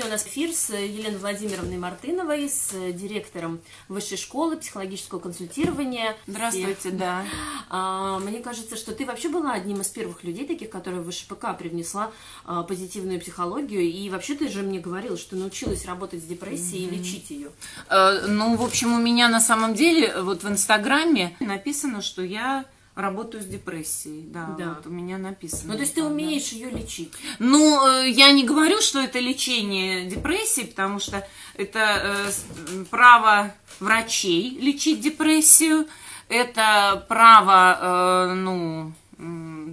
[0.00, 6.16] Сегодня у нас эфир с Еленой Владимировной Мартыновой, с директором Высшей школы психологического консультирования.
[6.26, 7.26] Здравствуйте, И, да.
[7.68, 11.54] а, мне кажется, что ты вообще была одним из первых людей таких, которые в ВШПК
[11.58, 12.12] привнесла
[12.46, 13.82] а, позитивную психологию.
[13.82, 17.50] И вообще ты же мне говорила, что научилась работать с депрессией и лечить ее.
[17.90, 22.64] Э, ну, в общем, у меня на самом деле вот в Инстаграме написано, что я
[22.94, 24.24] работаю с депрессией.
[24.28, 24.74] Да, Да.
[24.74, 25.72] вот у меня написано.
[25.72, 26.14] Ну, то есть ты так, да.
[26.14, 27.12] умеешь ее лечить.
[27.38, 34.58] Ну, э, я не говорю, что это лечение депрессии, потому что это э, право врачей
[34.60, 35.86] лечить депрессию,
[36.28, 38.92] это право, э, ну,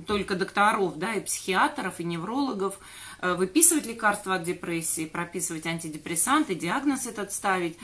[0.07, 2.79] только докторов, да, и психиатров, и неврологов
[3.21, 7.77] э, выписывать лекарства от депрессии, прописывать антидепрессанты, диагноз этот ставить.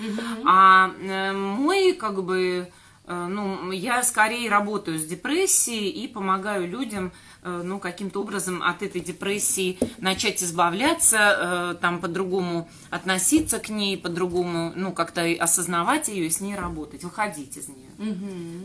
[0.45, 2.71] А э, мой, как бы,
[3.05, 9.01] ну, я скорее работаю с депрессией и помогаю людям, э, ну, каким-то образом от этой
[9.01, 16.29] депрессии начать избавляться, э, там, по-другому относиться к ней, по-другому, ну, как-то осознавать ее и
[16.29, 17.89] с ней работать, выходить из нее.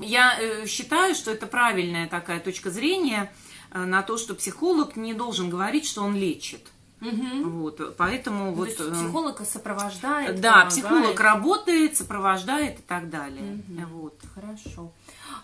[0.02, 3.32] Я э, считаю, что это правильная такая точка зрения
[3.72, 6.60] э, на то, что психолог не должен говорить, что он лечит.
[7.00, 8.68] Вот, поэтому То вот...
[8.68, 10.72] есть э, психолог сопровождает, да, помогает.
[10.72, 13.62] психолог работает, сопровождает и так далее.
[13.90, 14.14] Вот.
[14.34, 14.92] Хорошо.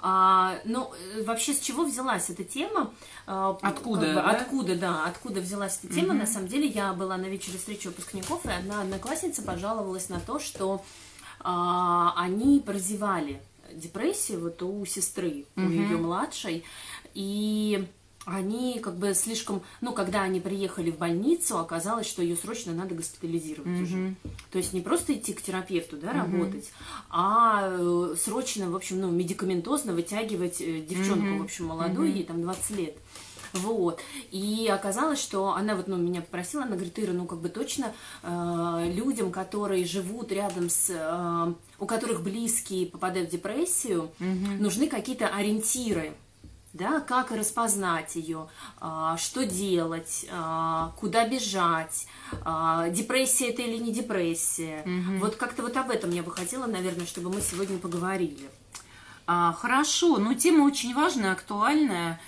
[0.01, 2.93] А, ну, э, вообще, с чего взялась эта тема?
[3.27, 4.31] А, Откуда, как бы, да?
[4.31, 6.13] Откуда, да, откуда взялась эта тема?
[6.13, 10.39] На самом деле, я была на вечере встречи выпускников, и одна одноклассница пожаловалась на то,
[10.39, 10.85] что
[11.41, 13.41] а, они прозевали
[13.73, 16.65] депрессию вот у сестры, у ее младшей,
[17.15, 17.87] и
[18.25, 22.95] они как бы слишком, ну, когда они приехали в больницу, оказалось, что ее срочно надо
[22.95, 24.15] госпитализировать уже.
[24.51, 26.71] То есть не просто идти к терапевту, да, работать,
[27.11, 32.43] а э, срочно, в общем, ну, медикаментозно вытягивать э, девчонку, в общем, молодую, ей там
[32.43, 32.97] 20 лет.
[33.53, 34.01] Вот.
[34.33, 37.93] И оказалось, что она вот, ну, меня попросила, она говорит, Ира, ну, как бы точно
[38.23, 44.11] э, людям, которые живут рядом с, э, у которых близкие попадают в депрессию,
[44.59, 46.15] нужны какие-то ориентиры
[46.75, 48.49] да, как распознать ее,
[48.81, 52.07] а, что делать, а, куда бежать,
[52.45, 54.83] а, депрессия это или не депрессия.
[55.21, 58.51] Вот как-то вот об этом я бы хотела, наверное, чтобы мы сегодня поговорили.
[59.27, 62.21] Хорошо, ну тема очень важная, актуальная.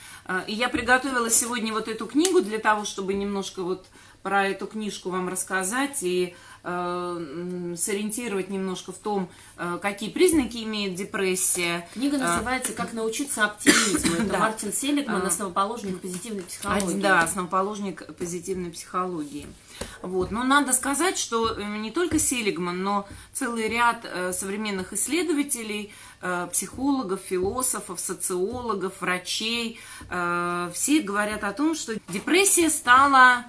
[0.47, 3.87] И я приготовила сегодня вот эту книгу для того, чтобы немножко вот
[4.23, 6.35] про эту книжку вам рассказать и
[6.67, 11.89] э, сориентировать немножко в том, э, какие признаки имеет депрессия.
[11.95, 14.15] Книга называется «Как научиться оптимизму».
[14.15, 14.39] Это Да.
[14.39, 15.27] Мартин Селигман, А.
[15.29, 17.01] основоположник позитивной Один, психологии.
[17.01, 19.47] да, основоположник позитивной психологии.
[20.03, 20.31] Вот.
[20.31, 26.49] Но надо сказать, что э, не только Селигман, но целый ряд э, современных исследователей, э,
[26.51, 29.79] психологов, философов, социологов, врачей,
[30.11, 33.45] э, все говорят о том, что депрессия стала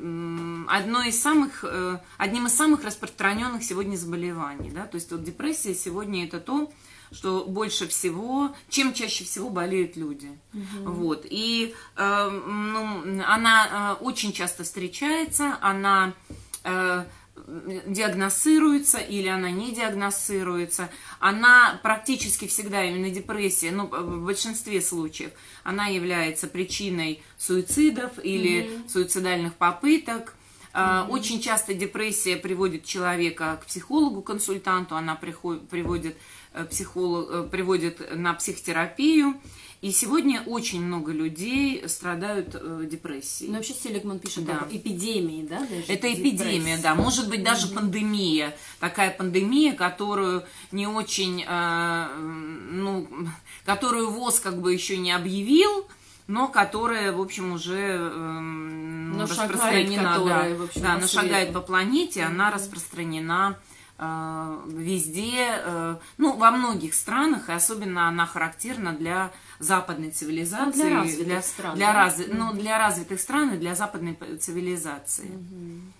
[0.00, 4.70] м, одной из самых, э, одним из самых распространенных сегодня заболеваний.
[4.70, 4.86] Да?
[4.86, 6.72] То есть вот депрессия сегодня это то,
[7.12, 10.38] что больше всего, чем чаще всего болеют люди.
[10.82, 11.26] Вот.
[11.28, 16.12] И э, ну, она э, очень часто встречается, она
[16.64, 17.04] э,
[17.46, 20.90] диагностируется или она не диагностируется.
[21.20, 25.30] Она практически всегда, именно депрессия, ну, в большинстве случаев,
[25.62, 30.34] она является причиной суицидов или суицидальных попыток.
[30.76, 36.16] А, Очень часто депрессия приводит человека к психологу-консультанту, она приход- приводит,
[36.52, 39.40] э, психолог, э, приводит на психотерапию.
[39.84, 43.50] И сегодня очень много людей страдают э, депрессией.
[43.50, 44.60] Но вообще Селигман пишет Да.
[44.60, 45.58] об эпидемии, да?
[45.58, 46.82] даже Это эпидемия, депрессии.
[46.82, 53.06] да, может быть даже пандемия, такая пандемия, которую не очень, э, ну,
[53.66, 55.86] которую ВОЗ как бы еще не объявил,
[56.28, 61.06] но которая, в общем, уже эм, Но шагает, распространена, которая, да, в общем, да, она
[61.08, 63.58] шагает по планете, она распространена
[63.98, 70.88] э, везде, э, ну, во многих странах, и особенно она характерна для западной цивилизации, Ну,
[70.88, 72.06] для развитых стран, для, да?
[72.08, 75.30] разви- ну, для развитых стран и для западной цивилизации.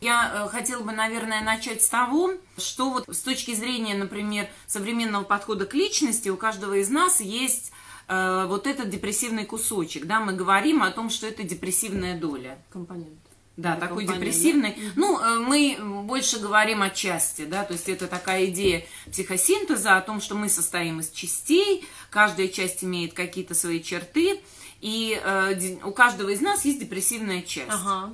[0.00, 5.24] Я э, хотела бы, наверное, начать с того, что вот с точки зрения, например, современного
[5.24, 7.72] подхода к личности у каждого из нас есть
[8.08, 12.58] э, вот этот депрессивный кусочек, да, мы говорим о том, что это депрессивная доля.
[12.72, 13.18] Компонент.
[13.56, 14.76] Да, такой компонент, депрессивный.
[14.96, 20.00] Ну, э, мы больше говорим о части, да, то есть это такая идея психосинтеза, о
[20.00, 24.40] том, что мы состоим из частей, каждая часть имеет какие-то свои черты,
[24.80, 27.70] и э, у каждого из нас есть депрессивная часть.
[27.70, 28.12] Ага.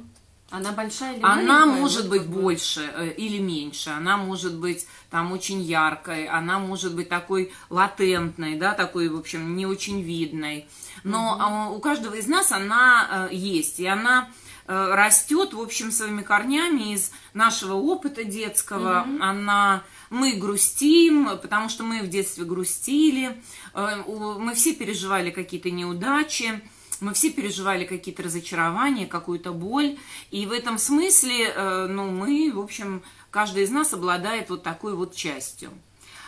[0.51, 1.81] Она большая или Она маленькая?
[1.81, 2.43] может Вот быть как бы.
[2.43, 8.57] больше э, или меньше, она может быть там очень яркой, она может быть такой латентной,
[8.57, 10.67] да, такой, в общем, не очень видной.
[11.05, 14.29] Но а, у каждого из нас она э, есть, и она
[14.71, 19.05] растет, в общем, своими корнями из нашего опыта детского.
[19.07, 19.19] Mm-hmm.
[19.21, 23.43] Она, мы грустим, потому что мы в детстве грустили,
[23.75, 26.61] э, мы все переживали какие-то неудачи.
[27.01, 29.97] Мы все переживали какие-то разочарования, какую-то боль.
[30.31, 34.95] И в этом смысле, э, ну, мы, в общем, каждый из нас обладает вот такой
[34.95, 35.71] вот частью.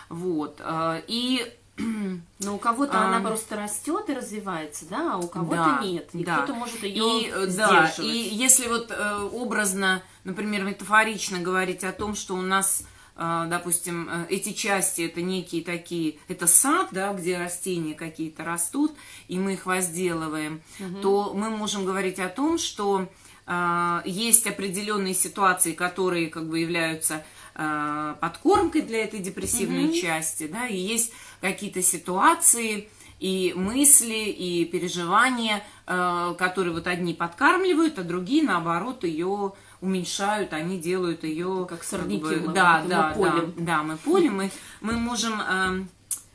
[0.09, 0.61] Вот.
[1.09, 1.47] И
[1.79, 6.11] но у кого-то а, она просто растет и развивается, да, а у кого-то да, нет.
[6.13, 6.39] И да.
[6.39, 11.93] кто-то может ее и, э, Да, и если вот э, образно, например, метафорично говорить о
[11.93, 12.85] том, что у нас,
[13.17, 18.93] э, допустим, э, эти части это некие такие, это сад, да, где растения какие-то растут,
[19.29, 21.01] и мы их возделываем, угу.
[21.01, 23.09] то мы можем говорить о том, что
[23.47, 27.25] э, есть определенные ситуации, которые как бы являются
[27.55, 29.95] э, подкормкой для этой депрессивной угу.
[29.95, 32.89] части, да, и есть какие-то ситуации
[33.23, 40.79] и мысли, и переживания, э, которые вот одни подкармливают, а другие, наоборот, ее уменьшают, они
[40.81, 41.67] делают ее...
[41.69, 42.21] Как сорняки.
[42.21, 43.55] Как бы, да, да, мы полим.
[43.57, 44.37] да, да, мы полим.
[44.37, 44.51] Мы,
[44.81, 45.41] мы можем...
[45.41, 45.85] Э,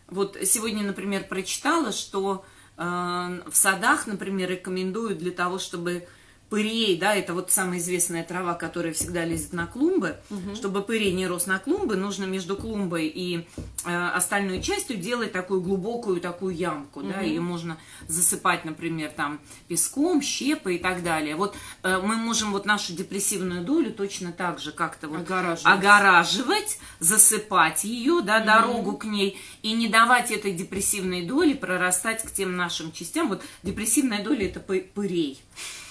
[0.07, 2.45] вот сегодня, например, прочитала, что
[2.77, 6.07] э, в садах, например, рекомендуют для того, чтобы
[6.49, 10.17] пырей, да, это вот самая известная трава, которая всегда лезет на клумбы.
[10.29, 10.55] Угу.
[10.55, 13.45] Чтобы пырей не рос на клумбы, нужно между клумбой и
[13.85, 17.09] э, остальной частью делать такую глубокую такую ямку, угу.
[17.09, 17.77] да, ее можно
[18.07, 21.35] засыпать, например, там песком, щепой и так далее.
[21.35, 26.79] Вот э, мы можем вот нашу депрессивную долю точно так же как-то вот огораживать, огораживать
[26.99, 28.45] засыпать ее, да, угу.
[28.45, 33.27] дорогу к ней и не давать этой депрессивной доли прорастать к тем нашим частям.
[33.27, 35.41] Вот депрессивная доля это пырей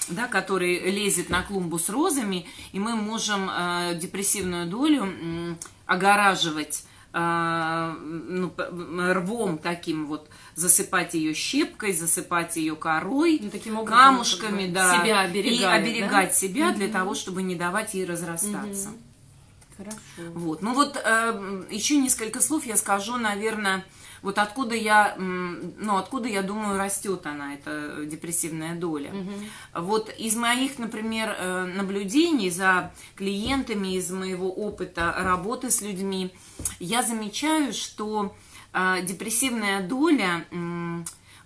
[0.09, 5.55] да, который лезет на клумбу с розами, и мы можем э, депрессивную долю э,
[5.87, 8.53] огораживать э, ну,
[9.15, 15.21] рвом таким вот, засыпать ее щепкой, засыпать ее корой, ну, таким образом, камушками, да, себя
[15.21, 16.35] оберегать, и оберегать да?
[16.35, 18.91] себя для того, чтобы не давать ей разрастаться.
[19.77, 19.97] Хорошо.
[20.33, 23.85] Вот, ну вот э, еще несколько слов я скажу, наверное,
[24.27, 29.13] вот откуда я, ну, откуда, я думаю, растет она, эта депрессивная доля.
[29.13, 29.83] Угу.
[29.85, 36.35] Вот из моих, например, э, наблюдений за клиентами, из моего опыта работы с людьми,
[36.81, 38.35] я замечаю, что
[38.73, 40.45] э, депрессивная доля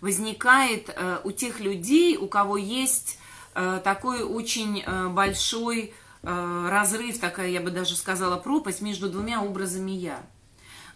[0.00, 3.18] возникает э, у тех людей, у кого есть
[3.52, 5.92] такой очень большой
[6.22, 10.22] разрыв, такая, я бы даже сказала, пропасть между двумя образами «я».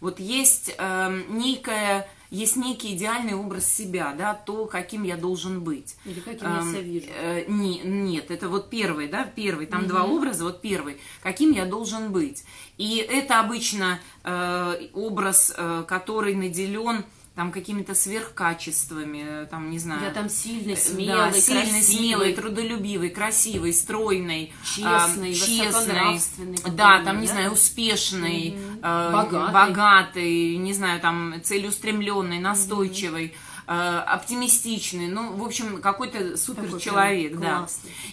[0.01, 5.97] Вот есть э, некая есть некий идеальный образ себя, да, то, каким я должен быть.
[6.05, 7.07] Или каким эм, я себя вижу.
[7.11, 9.91] Э, не, нет, это вот первый, да, первый, там угу.
[9.91, 12.45] два образа, вот первый, каким я должен быть.
[12.77, 20.03] И это обычно э, образ, э, который наделен там какими-то сверхкачествами, там, не знаю.
[20.05, 21.83] Я там сильный, смелый, да, сильный, красивый.
[21.83, 26.23] смелый, трудолюбивый, красивый, стройный, честный, э, честный,
[26.71, 27.33] да, там, не да?
[27.33, 28.79] знаю, успешный, угу.
[28.83, 29.53] э, богатый.
[29.53, 33.27] богатый, не знаю, там, целеустремленный, настойчивый.
[33.27, 33.35] Угу
[33.67, 37.67] оптимистичный, ну, в общем, какой-то супер человек, да.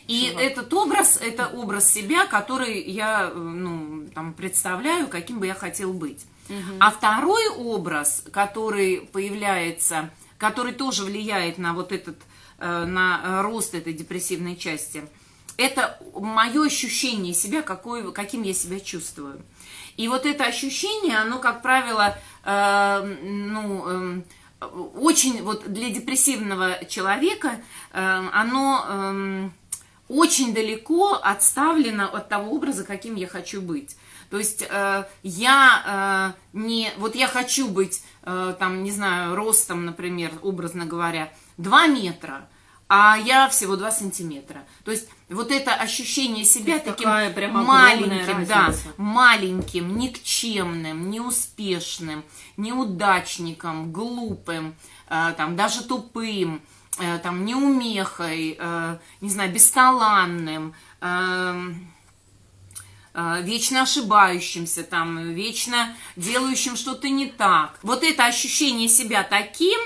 [0.08, 0.44] И чувак.
[0.44, 6.26] этот образ, это образ себя, который я, ну, там, представляю, каким бы я хотел быть.
[6.80, 12.18] А второй образ, который появляется, который тоже влияет на вот этот,
[12.60, 15.04] э, на рост этой депрессивной части,
[15.58, 19.42] это мое ощущение себя, какой, каким я себя чувствую.
[19.98, 24.22] И вот это ощущение, оно, как правило, э, ну, э,
[24.96, 29.50] очень, вот для депрессивного человека, э, оно э,
[30.08, 33.96] очень далеко отставлено от того образа, каким я хочу быть.
[34.32, 36.90] То есть э, я э, не...
[36.98, 42.48] Вот я хочу быть, э, там, не знаю, ростом, например, образно говоря, 2 метра,
[42.88, 44.64] а я всего 2 сантиметра.
[44.86, 52.24] То есть вот это ощущение себя таким маленьким, да, маленьким, никчемным, неуспешным,
[52.56, 54.76] неудачником, глупым,
[55.10, 56.62] э, там, даже тупым,
[57.00, 61.74] э, там, неумехой, э, не знаю, бесталанным, Э,
[63.14, 67.78] вечно ошибающимся, там, вечно делающим что-то не так.
[67.84, 69.80] Вот это ощущение себя таким,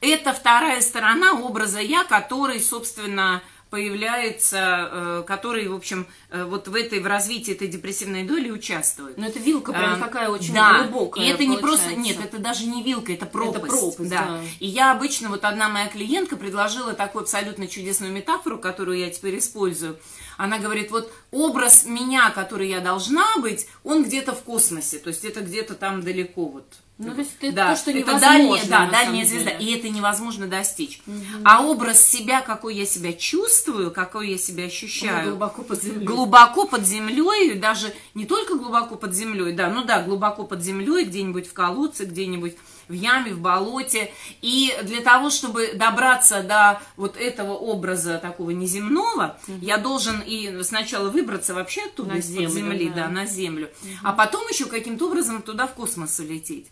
[0.00, 3.42] это вторая сторона образа «я», который, собственно,
[3.74, 9.18] появляется, э, который, в общем, э, вот в этой, в развитии этой депрессивной доли участвует.
[9.18, 10.84] Но это вилка прям такая очень да.
[10.84, 11.60] глубокая И это получается.
[11.60, 13.64] не просто, нет, это даже не вилка, это пропасть.
[13.64, 14.26] Это пропасть, да.
[14.26, 14.40] да.
[14.60, 19.38] И я обычно, вот одна моя клиентка предложила такую абсолютно чудесную метафору, которую я теперь
[19.38, 19.98] использую.
[20.36, 25.24] Она говорит, вот образ меня, который я должна быть, он где-то в космосе, то есть
[25.24, 26.66] это где-то там далеко вот.
[26.96, 29.72] Ну, то есть это да, то, что это невозможно, дальняя, да, дальняя звезда, деле.
[29.72, 31.00] и это невозможно достичь.
[31.44, 36.06] А образ себя, какой я себя чувствую, какой я себя Он ощущаю, глубоко под землей.
[36.06, 41.04] глубоко под землей, даже не только глубоко под землей, да, ну да, глубоко под землей,
[41.04, 42.56] где-нибудь в колодце, где-нибудь
[42.88, 44.12] в яме, в болоте.
[44.42, 51.10] И для того, чтобы добраться до вот этого образа такого неземного, я должен и сначала
[51.10, 53.04] выбраться вообще оттуда, из-под землю, земли, да.
[53.04, 53.70] да, на землю,
[54.02, 56.66] а потом еще каким-то образом туда в космос улететь.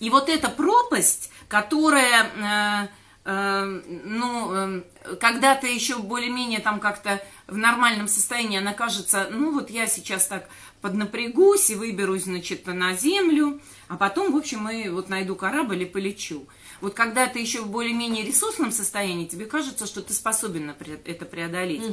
[0.00, 2.88] И вот эта пропасть, которая, э,
[3.24, 3.64] э,
[4.04, 4.82] ну, э,
[5.20, 10.26] когда ты еще более-менее там как-то в нормальном состоянии, она кажется, ну вот я сейчас
[10.26, 10.48] так
[10.84, 15.86] поднапрягусь и выберусь, значит, на землю, а потом, в общем, и вот найду корабль и
[15.86, 16.46] полечу.
[16.82, 20.74] Вот когда ты еще в более-менее ресурсном состоянии, тебе кажется, что ты способен
[21.06, 21.84] это преодолеть.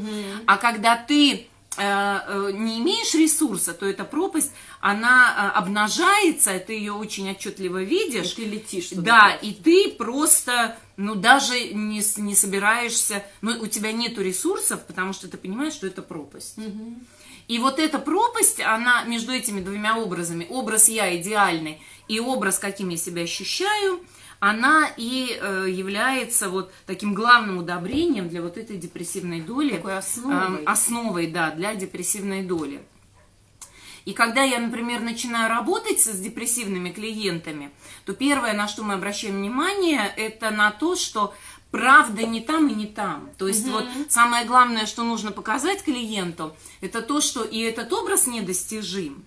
[0.46, 1.40] А когда ты э,
[1.78, 7.86] э, не имеешь ресурса, то эта пропасть, она э, обнажается, ты ее очень отчетливо И
[7.86, 8.32] видишь.
[8.32, 9.02] ты летишь туда.
[9.02, 15.14] Да, и ты просто, ну, даже не, не собираешься, ну, у тебя нету ресурсов, потому
[15.14, 16.58] что ты понимаешь, что это пропасть.
[17.52, 22.88] И вот эта пропасть, она между этими двумя образами, образ я идеальный и образ, каким
[22.88, 24.00] я себя ощущаю,
[24.40, 29.76] она и э, является вот таким главным удобрением для вот этой депрессивной доли.
[29.76, 30.60] Такой основой.
[30.60, 32.82] Эм, основой, да, для депрессивной доли.
[34.06, 37.72] И когда я, например, начинаю работать с депрессивными клиентами,
[38.06, 41.34] то первое, на что мы обращаем внимание, это на то, что
[41.72, 43.30] правда не там и не там.
[43.38, 48.28] То есть вот самое главное, что нужно показать клиенту, это то, что и этот образ
[48.28, 49.26] недостижим.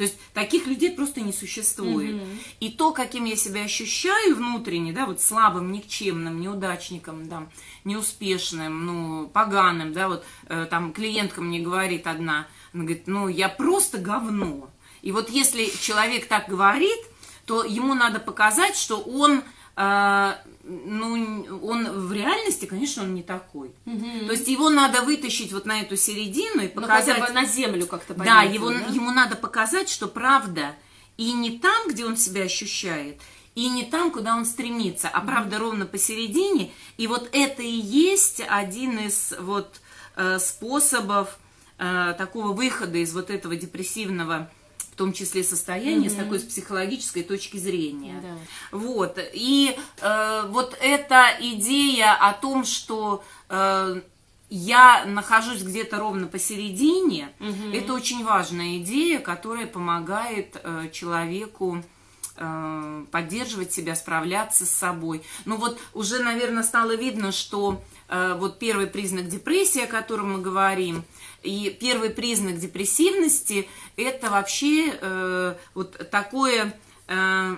[0.00, 2.22] То есть таких людей просто не существует.
[2.58, 7.46] И то, каким я себя ощущаю внутренне, да, вот слабым, никчемным, неудачником, да,
[7.84, 13.50] неуспешным, ну, поганым, да, вот э, там клиентка мне говорит одна, она говорит, ну, я
[13.50, 14.70] просто говно.
[15.02, 16.98] И вот если человек так говорит,
[17.44, 19.42] то ему надо показать, что он,
[19.76, 20.34] э,
[20.70, 23.72] ну, он в реальности, конечно, он не такой.
[23.84, 27.16] То есть его надо вытащить вот на эту середину и Ну, показать...
[27.16, 28.78] хотя бы на землю как-то Да, его, да?
[28.90, 30.74] ему надо показать, что правда
[31.16, 33.20] и не там, где он себя ощущает,
[33.54, 36.70] и не там, куда он стремится, а правда ровно посередине.
[36.96, 39.80] И вот это и есть один из вот
[40.16, 41.38] э, способов
[41.78, 44.50] э, такого выхода из вот этого депрессивного,
[45.00, 48.22] том числе состояния, с такой с психологической точки зрения.
[48.22, 48.78] Да.
[48.78, 49.18] Вот.
[49.32, 54.02] И э, вот эта идея о том, что э,
[54.50, 57.30] я нахожусь где-то ровно посередине,
[57.72, 61.82] это очень важная идея, которая помогает э, человеку
[62.36, 65.22] э, поддерживать себя, справляться с собой.
[65.46, 67.80] Ну вот уже, наверное, стало видно, что
[68.10, 71.04] вот первый признак депрессии, о котором мы говорим,
[71.42, 76.74] и первый признак депрессивности это вообще э, вот такое
[77.08, 77.56] э,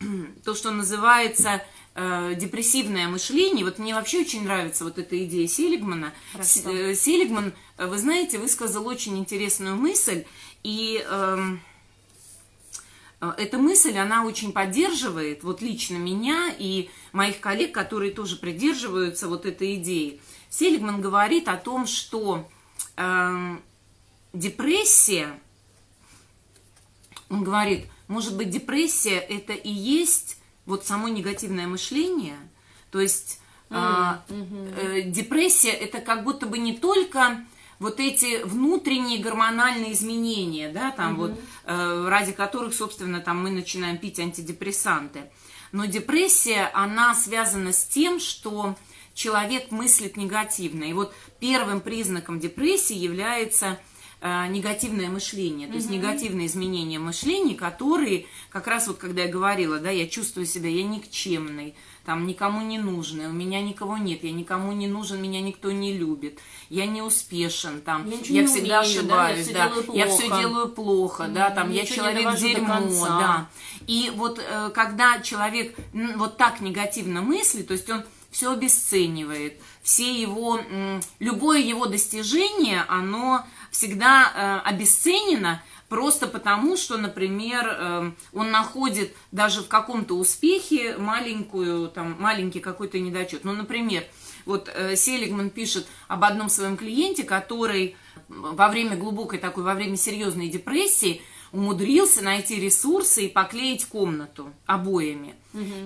[0.44, 1.62] то, что называется
[1.94, 3.64] э, депрессивное мышление.
[3.64, 6.12] Вот мне вообще очень нравится вот эта идея Селигмана.
[6.32, 6.70] Хорошо.
[6.70, 10.24] Э, Селигман, э, вы знаете, высказал очень интересную мысль,
[10.62, 11.56] и э,
[13.20, 19.46] эта мысль, она очень поддерживает вот лично меня и моих коллег, которые тоже придерживаются вот
[19.46, 20.20] этой идеи.
[20.50, 22.48] Селигман говорит о том, что
[22.96, 23.62] эм,
[24.32, 25.38] депрессия,
[27.28, 32.36] он говорит, может быть, депрессия это и есть вот само негативное мышление,
[32.90, 33.40] то есть
[33.70, 37.44] а, э, депрессия это как будто бы не только
[37.84, 41.32] вот эти внутренние гормональные изменения, да, там вот,
[41.66, 45.30] э, ради которых, собственно, там мы начинаем пить антидепрессанты.
[45.70, 48.74] Но депрессия, она связана с тем, что
[49.12, 50.84] человек мыслит негативно.
[50.84, 53.78] И вот первым признаком депрессии является
[54.22, 59.78] э, негативное мышление, то есть негативные изменения мышления, которые, как раз вот когда я говорила,
[59.78, 61.74] да, я чувствую себя, я никчемный,
[62.04, 65.96] там никому не нужный, у меня никого нет, я никому не нужен, меня никто не
[65.96, 70.40] любит, я не успешен, там, Я я всегда умею, да, ошибаюсь, да, я все плохо.
[70.40, 73.48] делаю плохо, да, там, я человек дерьмо, да.
[73.86, 75.76] И вот э, когда человек
[76.16, 80.58] вот так негативно мыслит, то есть он все обесценивает, все его,
[81.20, 85.62] любое его достижение, оно всегда э, обесценено
[85.94, 92.98] просто потому, что, например, э, он находит даже в каком-то успехе маленькую, там, маленький какой-то
[92.98, 93.44] недочет.
[93.44, 94.02] Ну, например,
[94.44, 97.94] вот э, Селигман пишет об одном своем клиенте, который
[98.26, 101.22] во время глубокой такой, во время серьезной депрессии
[101.52, 105.36] умудрился найти ресурсы и поклеить комнату обоями.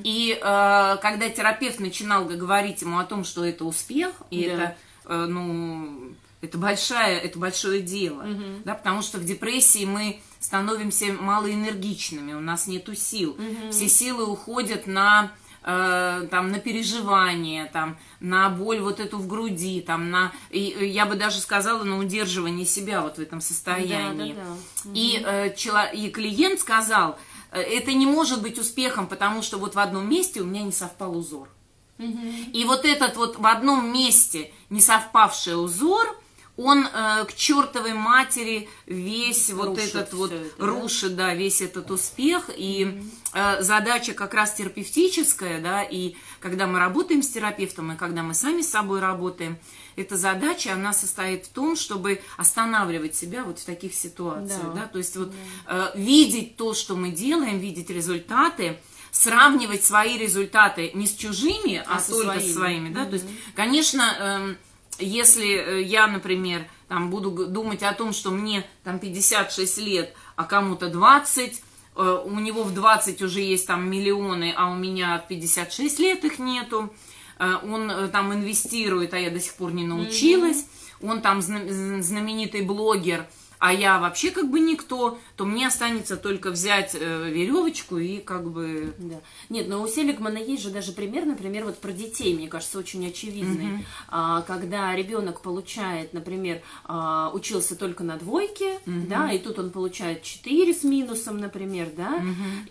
[0.05, 4.53] И э, когда терапевт начинал говорить ему о том, что это успех, и Да.
[4.55, 8.63] это, э, ну, Это большое, это большое дело, Мгм.
[8.65, 13.73] да, потому что в депрессии мы становимся малоэнергичными, у нас нету сил, Мгм.
[13.73, 15.33] все силы уходят на
[15.65, 20.87] э, там на переживание, там на боль вот эту в груди, там на и, э,
[20.87, 24.33] я бы даже сказала на удерживание себя вот в этом состоянии.
[24.35, 24.51] Да, да,
[24.85, 24.91] да.
[24.95, 27.19] И, э, чело- и клиент сказал,
[27.51, 30.73] э, это не может быть успехом, потому что вот в одном месте у меня не
[30.73, 31.51] совпал узор.
[31.99, 32.51] Мгм.
[32.53, 36.17] И вот этот вот в одном месте не совпавший узор,
[36.59, 40.67] он э, к чертовой матери весь вот Рушит этот вот это, да?
[40.67, 42.51] рушит, да, весь этот успех.
[42.57, 43.01] И
[43.33, 48.35] э, задача как раз терапевтическая, да, и когда мы работаем с терапевтом, и когда мы
[48.35, 49.57] сами с собой работаем,
[49.95, 54.81] эта задача, она состоит в том, чтобы останавливать себя вот в таких ситуациях, Да.
[54.83, 55.33] да, то есть вот
[55.67, 58.79] э, видеть то, что мы делаем, видеть результаты,
[59.13, 62.41] сравнивать свои результаты не с чужими, а, А только своими.
[62.51, 64.57] с своими, да, то есть, конечно, эм,
[64.99, 70.45] если э, я, например, там буду думать о том, что мне там 56 лет, а
[70.45, 71.63] кому-то 20,
[71.97, 76.25] э, у него в 20 уже есть там миллионы, а у меня в 56 лет
[76.25, 76.93] их нету,
[77.39, 80.67] э, он там инвестирует, а я до сих пор не научилась,
[81.03, 83.27] он там зна- знаменитый блогер,
[83.59, 88.51] а я вообще как бы никто, то мне останется только взять э, веревочку и как
[88.51, 88.93] бы...
[88.99, 89.21] Да.
[89.49, 93.07] Нет, но у Селигмана есть же даже пример, например, вот про детей, мне кажется, очень
[93.07, 93.87] очевидный.
[94.09, 100.25] А, когда ребенок получает, например, а, учился только на двойке, да, и тут он получает
[100.25, 102.21] 4 с минусом, например, да,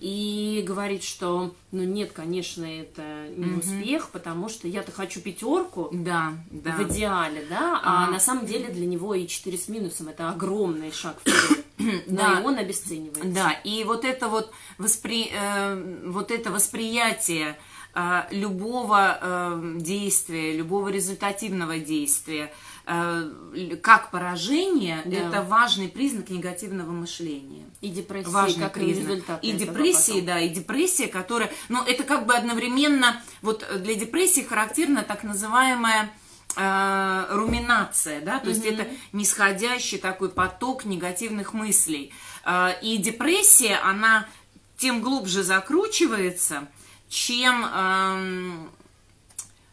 [0.02, 6.34] и говорит, что, ну нет, конечно, это не успех, потому что я-то хочу пятерку, Да,
[6.52, 6.72] да.
[6.72, 8.12] в идеале, да, а, А.
[8.12, 11.64] на самом деле для него и 4 с минусом это огромный шаг вперед.
[12.08, 12.34] Да.
[12.36, 13.24] Да, и он обесценивается.
[13.34, 15.30] Да, и вот это вот, воспри...
[15.32, 17.58] э, вот это восприятие
[17.94, 22.52] э, любого э, действия, любого результативного действия
[23.82, 25.18] как поражение, Да.
[25.18, 27.66] это важный признак негативного мышления.
[27.82, 29.10] И депрессия, Важный как признак.
[29.10, 29.44] результат.
[29.44, 35.04] И депрессии, да, и депрессия, которая, ну, это как бы одновременно, вот для депрессии характерна
[35.04, 36.10] так называемая
[36.56, 42.14] э, руминация, да, то есть это нисходящий такой поток негативных мыслей.
[42.46, 44.28] Э, и депрессия, она
[44.78, 46.68] тем глубже закручивается,
[47.10, 48.70] чем эм,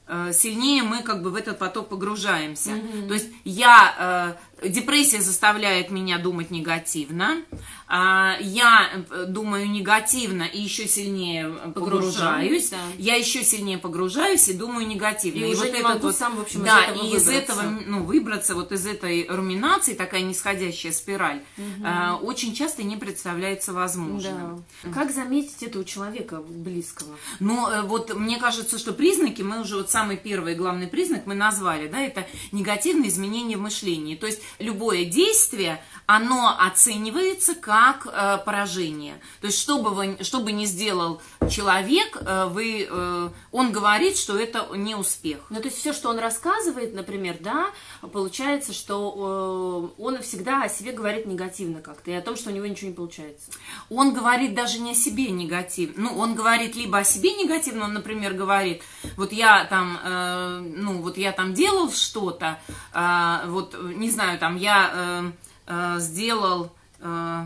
[0.07, 2.71] э, сильнее мы как бы в этот поток погружаемся.
[3.09, 7.43] То есть я, депрессия заставляет меня думать негативно,
[7.87, 12.79] а, я э, думаю негативно и еще сильнее э, Погружаюсь, да.
[12.97, 15.45] я еще сильнее погружаюсь и думаю негативно.
[15.45, 18.55] И уже не могу сам, в общем, из да, этого и из этого, ну, выбраться
[18.55, 24.65] вот из этой руминации, такая нисходящая спираль, э, очень часто не представляется возможным.
[24.83, 24.91] Да.
[24.91, 27.15] Как заметить это у человека близкого?
[27.39, 31.35] Ну, э, вот мне кажется, что признаки, мы уже вот самый первый главный признак мы
[31.35, 34.17] назвали, да, это негативные изменения в мышлении.
[34.17, 39.15] То есть любое действие, оно оценивается как э, поражение.
[39.41, 44.17] То есть что бы, вы, что бы ни сделал человек, э, вы, э, он говорит,
[44.19, 45.39] что это не успех.
[45.51, 47.71] Ну, то есть все, что он рассказывает, например, да,
[48.13, 52.53] получается, что э, он всегда о себе говорит негативно как-то, и о том, что у
[52.53, 53.51] него ничего не получается.
[53.89, 56.11] Он говорит даже не о себе негативно.
[56.11, 58.83] Ну, он говорит либо о себе негативно, он, например, говорит,
[59.17, 62.59] вот я там, э, ну, вот я там делал что-то,
[62.93, 65.33] э, вот, не знаю, там, я э,
[65.67, 66.73] э, сделал...
[67.01, 67.45] э,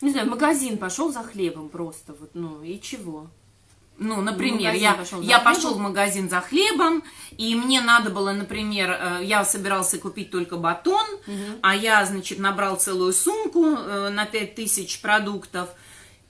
[0.00, 3.26] Не знаю, в магазин пошел за хлебом просто, вот, ну, и чего?
[3.98, 5.54] Ну, например, я, пошел я хлебом?
[5.54, 7.02] пошел в магазин за хлебом,
[7.36, 11.06] и мне надо было, например, э, я собирался купить только батон,
[11.60, 15.68] а я, значит, набрал целую сумку э, на 5000 продуктов,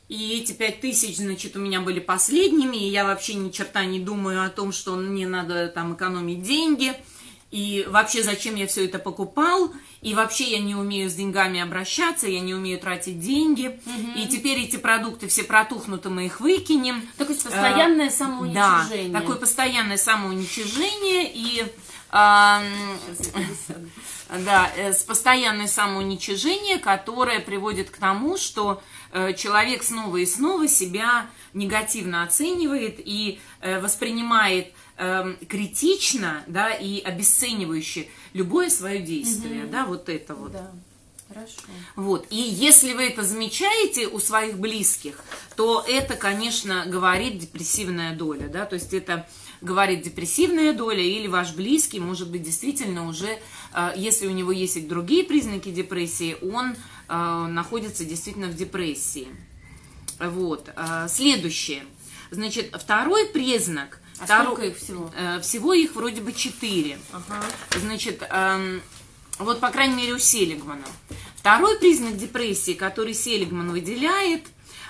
[0.08, 4.44] и эти 5000, значит, у меня были последними, и я вообще ни черта не думаю
[4.44, 6.92] о том, что мне надо там экономить деньги,
[7.50, 12.26] и вообще зачем я все это покупал, и вообще я не умею с деньгами обращаться,
[12.26, 13.80] я не умею тратить деньги,
[14.16, 17.02] и теперь эти продукты все протухнут, и мы их выкинем.
[17.16, 19.12] Такое постоянное Э, самоуничижение.
[19.12, 21.64] Да, такое постоянное самоуничижение и
[22.10, 22.64] ам,
[24.44, 28.82] да, э, с постоянное самоуничижение, которое приводит к тому, что
[29.12, 37.00] э, человек снова и снова себя негативно оценивает и э, воспринимает эм, критично, да, и
[37.00, 40.52] обесценивающе любое свое действие, да, вот это вот.
[40.52, 40.70] Да,
[41.28, 41.56] хорошо.
[41.96, 42.26] Вот.
[42.30, 45.18] И если вы это замечаете у своих близких,
[45.56, 49.26] то это, конечно, говорит депрессивная доля, да, то есть это
[49.62, 53.38] говорит депрессивная доля, или ваш близкий, может быть, действительно уже,
[53.74, 56.76] э, если у него есть и другие признаки депрессии, он
[57.08, 59.28] э, находится действительно в депрессии.
[60.18, 60.70] Вот.
[60.76, 61.84] э, Следующее.
[62.30, 63.99] Значит, второй признак.
[64.20, 65.11] А второ- сколько их всего?
[65.16, 66.98] э, Всего их вроде бы четыре.
[67.12, 67.42] Ага.
[67.78, 68.83] Значит, эм,
[69.38, 70.85] Вот, по крайней мере, у Селигмана.
[71.37, 74.44] Второй признак депрессии, который Селигман выделяет,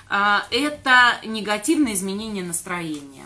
[0.09, 3.25] а, это негативное изменение настроения.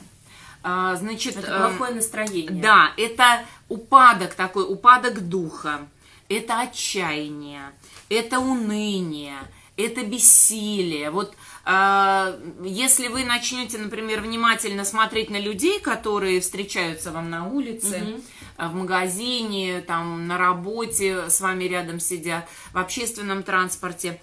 [0.62, 2.62] А, значит, это э, плохое настроение.
[2.62, 5.88] Да, это упадок такой, упадок духа,
[6.30, 7.72] это отчаяние,
[8.10, 9.38] это уныние,
[9.78, 11.10] это бессилие.
[11.10, 11.36] Вот э,
[11.67, 18.69] если вы начнете, например, внимательно смотреть на людей, которые встречаются вам на улице, угу.
[18.69, 24.21] в магазине, там, на работе, с вами рядом сидят, в общественном транспорте,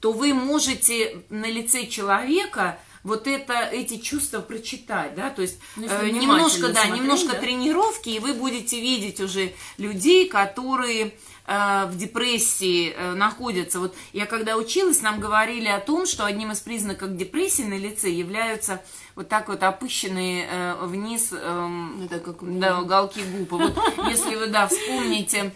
[0.00, 5.86] то вы можете на лице человека вот это, эти чувства прочитать, да, то есть ну,
[5.88, 7.38] э, немножко, да, смотреть, немножко да?
[7.38, 11.14] тренировки, и вы будете видеть уже людей, которые
[11.46, 13.80] в депрессии э, находятся.
[13.80, 18.10] Вот я когда училась, нам говорили о том, что одним из признаков депрессии на лице
[18.10, 18.80] являются
[19.16, 23.50] вот так вот опущенные э, вниз эм, Это как да, уголки губ.
[23.52, 23.76] Вот
[24.08, 25.52] если вы, да, вспомните,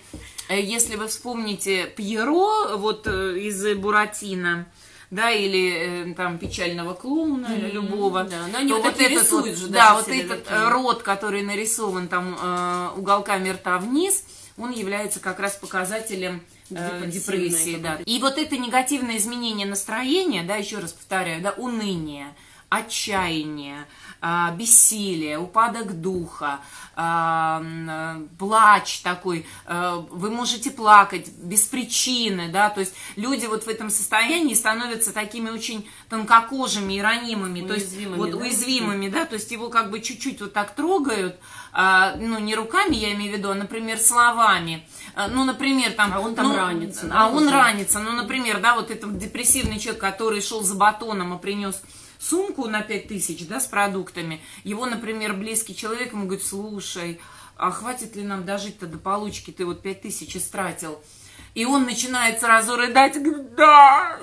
[0.48, 4.66] если вы вспомните Пьеро вот из Буратино,
[5.10, 7.70] да, или э, там печального клоуна, mm-hmm.
[7.70, 8.24] любого.
[8.24, 10.68] Да, но они вот, вот этот вот, же, да, вот этот такие.
[10.68, 14.24] рот, который нарисован там э, уголками рта вниз,
[14.56, 17.76] он является как раз показателем э, депрессии.
[17.76, 17.98] Да.
[18.04, 22.34] И вот это негативное изменение настроения, да, еще раз повторяю, да, уныние,
[22.68, 23.86] отчаяние,
[24.56, 26.60] бессилие, упадок духа,
[26.98, 27.62] а,
[28.38, 33.90] плач такой, а, вы можете плакать без причины, да, то есть люди вот в этом
[33.90, 38.36] состоянии становятся такими очень тонкокожими и ранимыми, уязвимыми, то есть вот да?
[38.38, 41.38] уязвимыми, да, то есть его как бы чуть-чуть вот так трогают,
[41.74, 44.88] ну не руками, я имею в виду, а, например, словами,
[45.30, 46.12] ну, например, там...
[46.14, 47.10] А он там ну, ранится.
[47.12, 51.38] А он ранится, ну, например, да, вот этот депрессивный человек, который шел за батоном и
[51.38, 51.82] принес
[52.28, 57.20] сумку на 5 тысяч, да, с продуктами, его, например, близкий человек ему говорит, слушай,
[57.56, 60.98] а хватит ли нам дожить-то до получки, ты вот 5 тысяч истратил,
[61.54, 64.18] и он начинает сразу рыдать, говорит, да,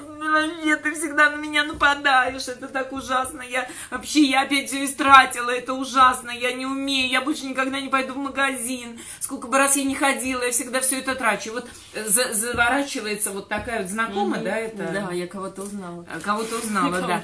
[0.64, 5.50] нет, ты всегда на меня нападаешь, это так ужасно, я вообще, я опять все истратила,
[5.50, 9.76] это ужасно, я не умею, я больше никогда не пойду в магазин, сколько бы раз
[9.76, 11.54] я не ходила, я всегда все это трачу.
[11.54, 11.68] Вот
[12.06, 14.44] за, заворачивается вот такая вот знакомая, mm-hmm.
[14.44, 14.90] да, это?
[14.94, 16.06] Да, я кого-то узнала.
[16.24, 17.24] Кого-то узнала, да.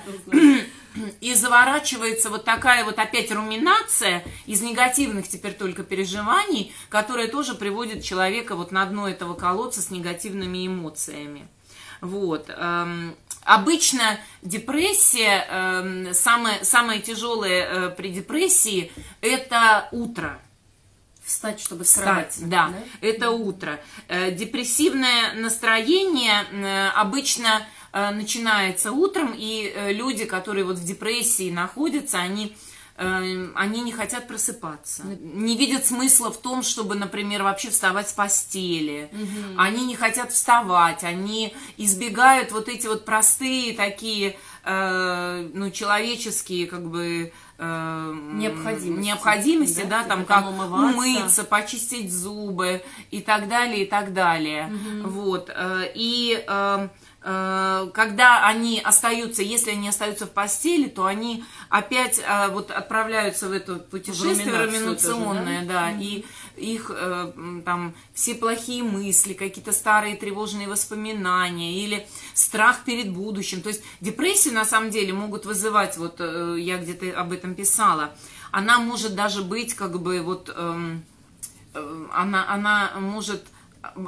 [1.21, 8.03] и заворачивается вот такая вот опять руминация из негативных теперь только переживаний, которая тоже приводит
[8.03, 11.47] человека вот на дно этого колодца с негативными эмоциями.
[12.01, 12.49] Вот.
[12.49, 20.39] Эм, обычно депрессия, эм, самое, самое тяжелое э, при депрессии– это утро.
[21.23, 23.79] Встать, чтобы встать, да, да, это утро.
[24.07, 32.19] Э, депрессивное настроение э, обычно начинается утром, и э, люди, которые вот в депрессии находятся,
[32.19, 32.55] они
[32.97, 38.13] э, они не хотят просыпаться, не видят смысла в том, чтобы, например, вообще вставать с
[38.13, 39.09] постели.
[39.11, 39.59] Угу.
[39.59, 46.87] Они не хотят вставать, они избегают вот эти вот простые такие, э, ну, человеческие, как
[46.87, 50.97] бы, э, необходимости, необходимости да, да там как умываться.
[50.97, 54.71] умыться, почистить зубы и так далее, и так далее.
[55.01, 55.09] Угу.
[55.09, 55.49] Вот.
[55.95, 56.89] И Э,
[57.21, 63.51] когда они остаются, если они остаются в постели, то они опять э, вот отправляются в
[63.51, 66.01] это путешествие раминационное, да, да mm-hmm.
[66.01, 73.61] и их э, там все плохие мысли, какие-то старые тревожные воспоминания или страх перед будущим.
[73.61, 78.11] То есть депрессию на самом деле могут вызывать, вот я где-то об этом писала,
[78.51, 81.03] она может даже быть как бы вот, эм,
[82.13, 83.43] она, она может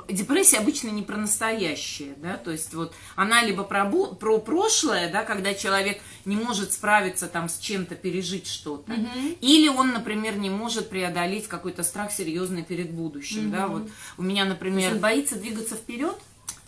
[0.09, 5.23] депрессия обычно не про настоящее, да, то есть вот она либо про, про прошлое, да,
[5.23, 9.07] когда человек не может справиться там с чем-то, пережить что-то, угу.
[9.39, 13.55] или он, например, не может преодолеть какой-то страх серьезный перед будущим, угу.
[13.55, 14.93] да, вот у меня, например...
[14.93, 16.17] он боится двигаться вперед?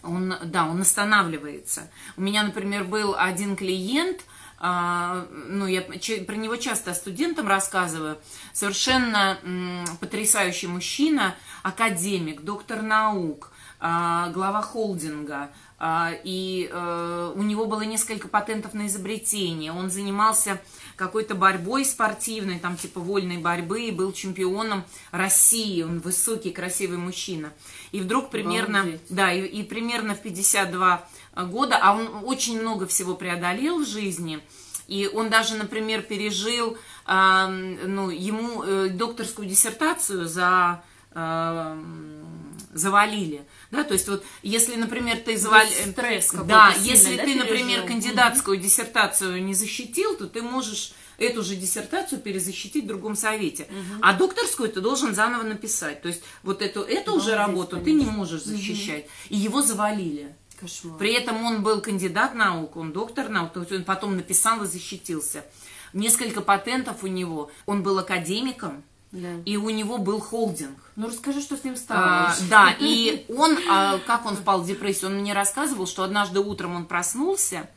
[0.02, 1.90] Он, да, он останавливается.
[2.18, 4.22] У меня, например, был один клиент,
[4.64, 8.18] ну, я про него часто студентам рассказываю,
[8.54, 9.38] совершенно
[10.00, 13.52] потрясающий мужчина, академик, доктор наук,
[13.86, 20.62] а, глава холдинга, а, и э, у него было несколько патентов на изобретение, он занимался
[20.96, 27.52] какой-то борьбой спортивной, там типа вольной борьбы, и был чемпионом России, он высокий, красивый мужчина.
[27.92, 29.02] И вдруг примерно, Обалдеть.
[29.10, 34.40] да, и, и примерно в 52 года, а он очень много всего преодолел в жизни,
[34.88, 41.84] и он даже, например, пережил, э, ну, ему э, докторскую диссертацию за э,
[42.74, 45.70] завалили, да, то есть вот если, например, ты завали...
[45.70, 51.56] стресс да, если да, ты, например, кандидатскую диссертацию не защитил, то ты можешь эту же
[51.56, 53.68] диссертацию перезащитить в другом совете.
[54.02, 56.02] А докторскую ты должен заново написать.
[56.02, 59.06] То есть вот эту, эту уже работу ты не можешь защищать.
[59.30, 60.36] И его завалили.
[60.60, 60.98] Кошмар.
[60.98, 64.68] При этом он был кандидат наук, он доктор наук, то есть он потом написал и
[64.68, 65.46] защитился.
[65.94, 67.52] Несколько патентов у него.
[67.66, 69.34] Он был академиком, Да.
[69.46, 70.78] и у него был холдинг.
[70.96, 72.02] Ну расскажи, что с ним стало.
[72.28, 76.40] А, да, и он, а, как он впал в депрессию, он мне рассказывал, что однажды
[76.40, 77.70] утром он проснулся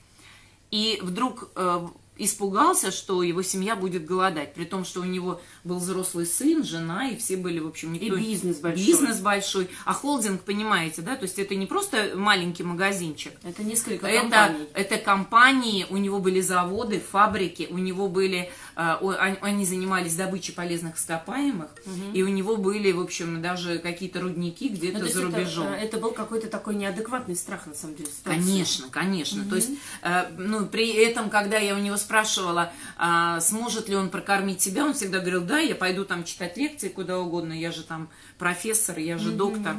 [0.70, 1.86] и вдруг э,
[2.18, 7.08] испугался, что его семья будет голодать, при том, что у него был взрослый сын, жена,
[7.10, 8.16] и все были, в общем, никто...
[8.16, 8.86] И бизнес большой.
[8.86, 9.68] Бизнес большой.
[9.84, 14.66] А холдинг, понимаете, да, то есть это не просто маленький магазинчик, Это несколько это, компаний.
[14.74, 20.54] это компании, у него были заводы, фабрики, у него были, э, он- они занимались добычей
[20.54, 21.68] полезных ископаемых,
[22.14, 25.36] и у него были, в общем, даже какие-то рудники Ну, где-то то есть за это,
[25.36, 25.66] рубежом.
[25.68, 28.08] э, Это, был какой-то такой неадекватный страх, на самом деле.
[28.10, 28.40] ситуации.
[28.40, 29.44] Конечно, конечно.
[29.48, 29.70] То есть,
[30.02, 34.84] э, ну, при этом, когда я у него спрашивала, а, сможет ли он прокормить себя,
[34.84, 38.98] он всегда говорил, да, я пойду там читать лекции куда угодно, я же там профессор,
[38.98, 39.76] я же доктор.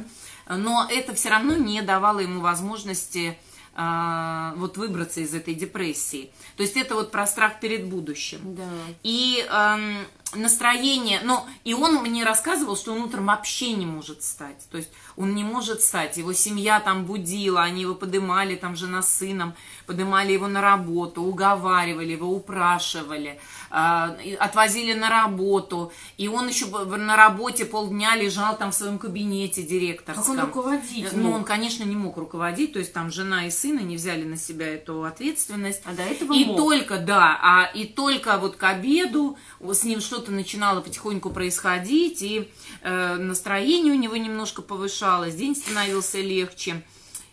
[0.48, 3.36] Но это все равно не давало ему возможности
[3.80, 6.32] а, вот выбраться из этой депрессии.
[6.56, 8.40] То есть это вот про страх перед будущим.
[8.56, 8.64] Да.
[9.04, 14.66] И эм, настроение, ну, и он мне рассказывал, что он утром вообще не может встать.
[14.72, 16.16] То есть он не может встать.
[16.16, 19.54] Его семья там будила, они его подымали, там жена с сыном,
[19.86, 23.38] подымали его на работу, уговаривали его, упрашивали, э,
[23.70, 25.92] отвозили на работу.
[26.16, 30.24] И он еще на работе полдня лежал там в своем кабинете директорском.
[30.24, 33.76] Как он руководить Ну, он, конечно, не мог руководить, то есть там жена и сын
[33.86, 35.82] не взяли на себя эту ответственность.
[35.84, 36.56] А до этого И мог.
[36.56, 42.50] только, да, а и только вот к обеду с ним что-то начинало потихоньку происходить, и
[42.82, 46.82] э, настроение у него немножко повышалось, день становился легче.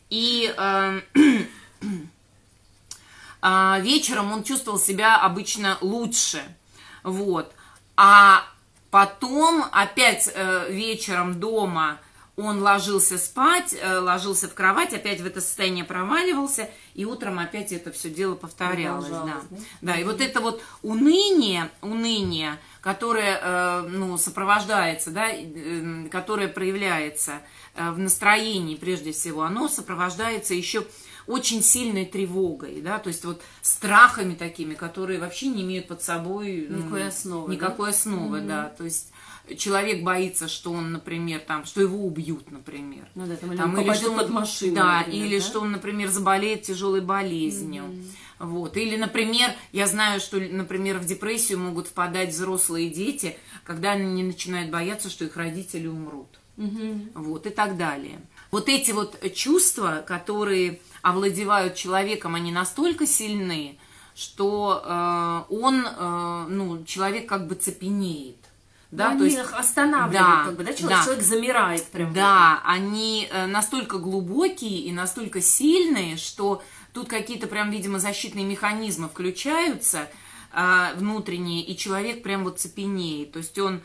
[0.10, 1.02] И э, а,
[3.82, 6.42] вечером он чувствовал себя обычно лучше.
[7.04, 7.54] Вот.
[7.96, 8.44] А
[8.90, 12.00] потом опять э, вечером дома
[12.38, 17.72] он ложился спать, э, ложился в кровать, опять в это состояние проваливался, и утром опять
[17.72, 19.08] это все дело повторялось.
[19.08, 19.24] Да.
[19.24, 19.42] Да?
[19.82, 27.42] Да, и вот это вот уныние, уныние, которое э, ну, сопровождается, да, э, которое проявляется
[27.78, 30.86] в настроении прежде всего, оно сопровождается еще
[31.28, 36.68] очень сильной тревогой, да, то есть вот страхами такими, которые вообще не имеют под собой
[36.70, 39.12] ну, Никакой основы, никакой основы, да, то есть
[39.58, 43.76] человек боится, что он, например, там, что его убьют, например, Ну да, там, или там,
[43.76, 45.46] попадет что он- под машину, да, например, или да?
[45.46, 47.84] что он, например, заболеет тяжелой болезнью.
[48.38, 48.76] Вот.
[48.76, 54.72] Или, например, я знаю, что, например, в депрессию могут впадать взрослые дети, когда они начинают
[54.72, 56.28] бояться, что их родители умрут.
[56.58, 58.20] Вот, и так далее.
[58.52, 63.78] Вот эти вот чувства, которые овладевают человеком, они настолько сильны,
[64.16, 68.38] что э, он, э, ну, человек как бы цепенеет.
[68.92, 71.04] Да, Они то есть их останавливают, да, как бы, да, человек, да.
[71.04, 72.14] человек замирает прям.
[72.14, 76.64] Да, они э, настолько глубокие и настолько сильные, что
[76.94, 80.10] тут какие-то прям, видимо, защитные механизмы включаются
[80.54, 83.34] э, внутренние, и человек прям вот цепенеет.
[83.34, 83.82] То есть он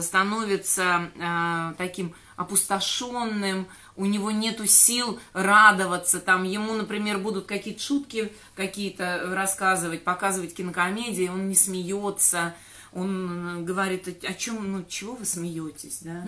[0.00, 8.32] становится э, таким опустошенным, у него нету сил радоваться, там ему, например, будут какие-то шутки
[8.54, 12.54] какие-то рассказывать, показывать кинокомедии, он не смеется,
[12.92, 16.24] он э, говорит, о чем, ну, чего вы смеетесь, да?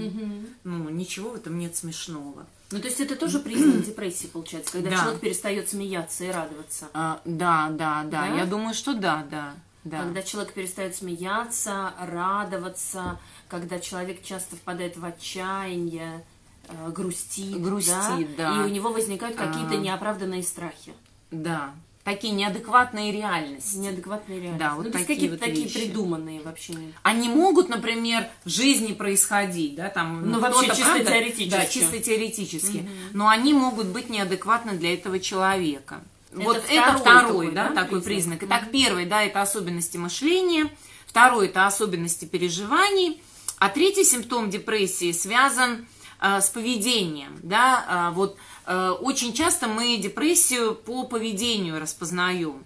[0.65, 2.47] Ну, ничего в этом нет смешного.
[2.73, 4.97] Ну, то есть это тоже признак депрессии, получается, когда Да.
[4.97, 6.89] человек перестает смеяться и радоваться.
[6.93, 8.37] А, да, да, да, Да?
[8.37, 10.01] я думаю, что да, да, да.
[10.03, 16.25] Когда человек перестает смеяться, радоваться, когда человек часто впадает в отчаяние,
[16.69, 18.57] э, грустит, Грустит, да.
[18.57, 19.77] и у него возникают какие-то А.
[19.77, 20.93] неоправданные страхи,
[21.31, 21.73] Да,
[22.05, 23.77] такие неадекватные реальности.
[23.77, 24.59] неадекватные реальности.
[24.61, 25.79] Да, вот ну, то есть такие какие-то вот такие вещи.
[25.87, 26.75] придуманные вообще.
[27.03, 30.31] Они могут, например, в жизни происходить, да, там.
[30.31, 31.51] Ну, кто-то, вообще чисто правда, теоретически.
[31.51, 32.89] Да, чисто теоретически.
[33.13, 36.03] Но они могут быть неадекватны для этого человека.
[36.33, 38.39] Это вот второй это второй, такой, да, да, такой признак?
[38.39, 38.43] признак.
[38.45, 40.71] Итак, первый, да, это особенности мышления.
[41.07, 43.21] Второй это особенности переживаний.
[43.59, 45.87] А третий симптом депрессии связан
[46.21, 52.65] э, с поведением, да, А, вот э, очень часто мы депрессию по поведению распознаем.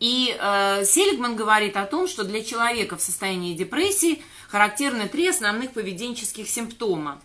[0.00, 5.72] И э, Селигман говорит о том, что для человека в состоянии депрессии характерны три основных
[5.72, 7.20] поведенческих симптома.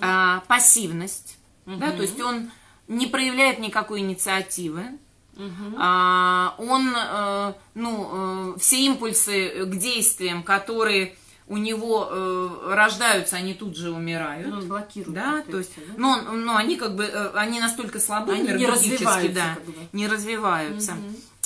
[0.00, 2.50] А, пассивность, да, то есть он
[2.86, 4.98] не проявляет никакой инициативы,
[5.78, 11.14] а, он, э, ну, э, все импульсы к действиям, которые
[11.46, 14.48] у него э, рождаются, они тут же умирают.
[14.48, 15.14] Ну, он блокирует.
[15.14, 16.06] Да, то есть, да?
[16.06, 19.74] он- ну, они как бы, э, они настолько слабы Они не развиваются, да, как бы.
[19.92, 20.92] не развиваются.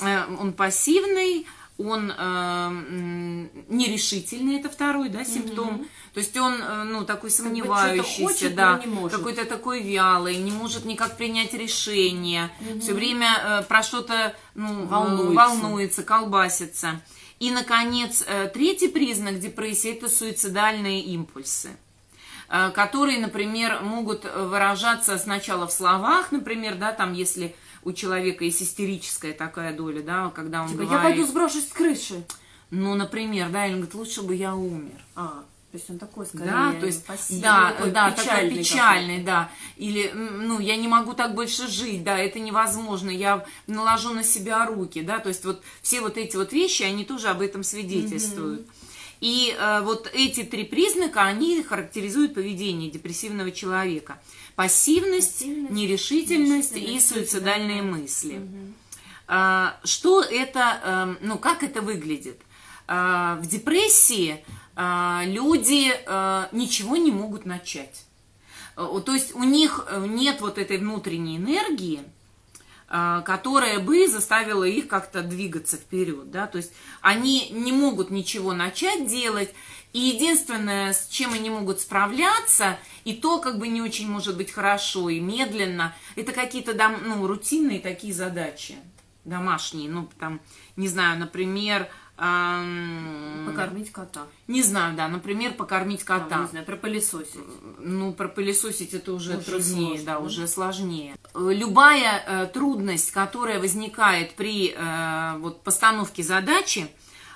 [0.03, 1.47] Э, Он пассивный,
[1.79, 5.87] он э, нерешительный, это второй, да, симптом.
[6.13, 11.17] То есть он, э, ну, такой сомневающийся, хочет, да, какой-то такой вялый, не может никак
[11.17, 15.35] принять решение, все время э, про что-то ну, э, Волнуется.
[15.35, 17.01] волнуется, колбасится.
[17.39, 21.71] И, наконец, третий признак депрессии– это суицидальные импульсы
[22.75, 29.33] которые, например, могут выражаться сначала в словах, например, да, там, если у человека есть истерическая
[29.33, 32.23] такая доля, да, когда он Типа, я говорит, пойду сброшусь с крыши.
[32.71, 35.03] ну, например, да, или он говорит, лучше бы я умер.
[35.17, 38.59] А, то есть он такой, скорее, Да, то есть, пассивный, да, такой да, такой печальный
[38.59, 39.51] печальный, да.
[39.79, 44.67] Или, ну, я не могу так больше жить, да, это невозможно, я наложу на себя
[44.67, 48.69] руки, да, то есть вот все вот эти вот вещи, они тоже об этом свидетельствуют.
[49.23, 54.21] И э, вот эти три признака, они характеризуют поведение депрессивного человека.
[54.57, 58.43] Пассивность, Пассивность, нерешительность и нерешительность, суицидальные мысли.
[59.27, 62.39] А, Что это, эм, ну, как это выглядит?
[62.87, 64.45] А, В депрессии
[64.77, 68.05] люди э, ничего не могут начать.
[68.77, 72.03] Э, То есть у них э, нет вот этой внутренней энергии,
[72.95, 78.53] а, которая бы заставила их как-то двигаться вперед, да, то есть они не могут ничего
[78.53, 79.49] начать делать,
[79.95, 84.53] и единственное, с чем они могут справляться, и то как бы не очень может быть
[84.53, 88.75] хорошо и медленно, это какие-то дом- ну, рутинные такие задачи
[89.25, 90.43] домашние, ну, там,
[90.77, 91.89] не знаю, например,
[92.23, 94.23] ам, Покормить кота.
[94.47, 96.41] не знаю, да, например, покормить Там, кота.
[96.43, 97.35] не знаю, пропылесосить.
[97.79, 100.19] Ну, пропылесосить это уже, Уже труднее, сложно, да, да?
[100.21, 101.17] уже сложнее.
[101.35, 106.87] Э, Любая э, трудность, которая возникает при э, вот, постановке задачи,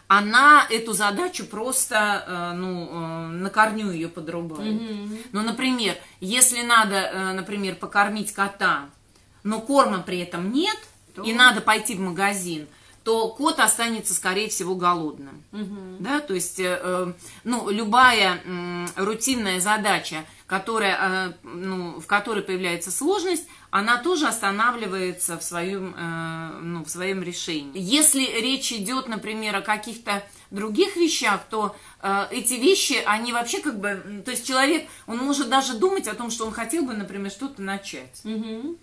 [0.09, 4.81] она эту задачу просто, э, ну, э, на корню ее подрубает.
[5.33, 8.89] Ну, например, если надо, например, покормить кота,
[9.43, 10.77] но корма при этом нет,
[11.17, 12.69] То- и надо пойти в магазин,
[13.07, 15.41] то кот останется, скорее всего, голодным.
[16.01, 17.13] Да, то есть, э, э,
[17.45, 25.39] ну, любая м, рутинная задача, которая, э, ну, в которой появляется сложность, она тоже останавливается
[25.39, 27.71] в своем, э, ну, в своем решении.
[27.75, 33.79] Если речь идет, например, о каких-то других вещах, то э, эти вещи, они вообще как
[33.79, 37.31] бы, то есть человек, он может даже думать о том, что он хотел бы, например,
[37.31, 38.77] что-то начать, Мгм.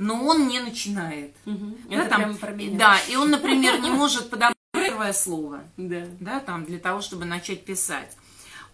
[0.00, 1.34] Но он не начинает.
[1.44, 1.76] Мгм.
[1.88, 2.78] Да, Это там, прямо про меня.
[2.78, 6.06] да, и он, например, не может подобрать первое слово Да.
[6.20, 8.16] да, там, для того, чтобы начать писать.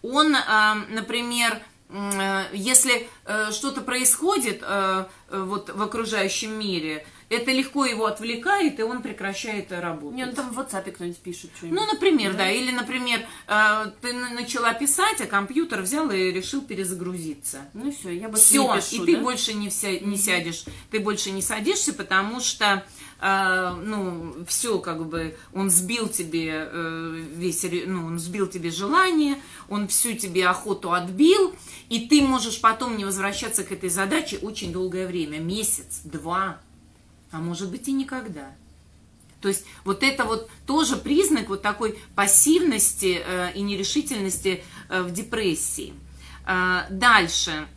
[0.01, 1.59] Он, э, например,
[1.89, 8.83] э, если э, что-то происходит э, вот в окружающем мире, это легко его отвлекает, и
[8.83, 10.17] он прекращает э, работать.
[10.17, 11.79] Не, ну там в WhatsApp кто-нибудь пишет что-нибудь.
[11.79, 12.49] Ну, например, да.
[12.49, 17.69] Или, например, э, ты на- начала писать, а компьютер взял и решил перезагрузиться.
[17.73, 19.21] Ну все, я бы Все, не пишу, и ты да?
[19.23, 22.85] больше не, вся, не сядешь, ты больше не садишься, потому что,
[23.19, 29.41] э, ну, все, как бы, он сбил тебе э, весь, ну, он сбил тебе желание,
[29.67, 31.53] он всю тебе охоту отбил,
[31.89, 36.61] и ты можешь потом не возвращаться к этой задаче очень долгое время, месяц, два,
[37.31, 38.51] а может быть и никогда.
[39.41, 45.11] То есть вот это вот тоже признак вот такой пассивности э, и нерешительности э, в
[45.11, 45.93] депрессии.
[46.45, 47.67] Э, дальше.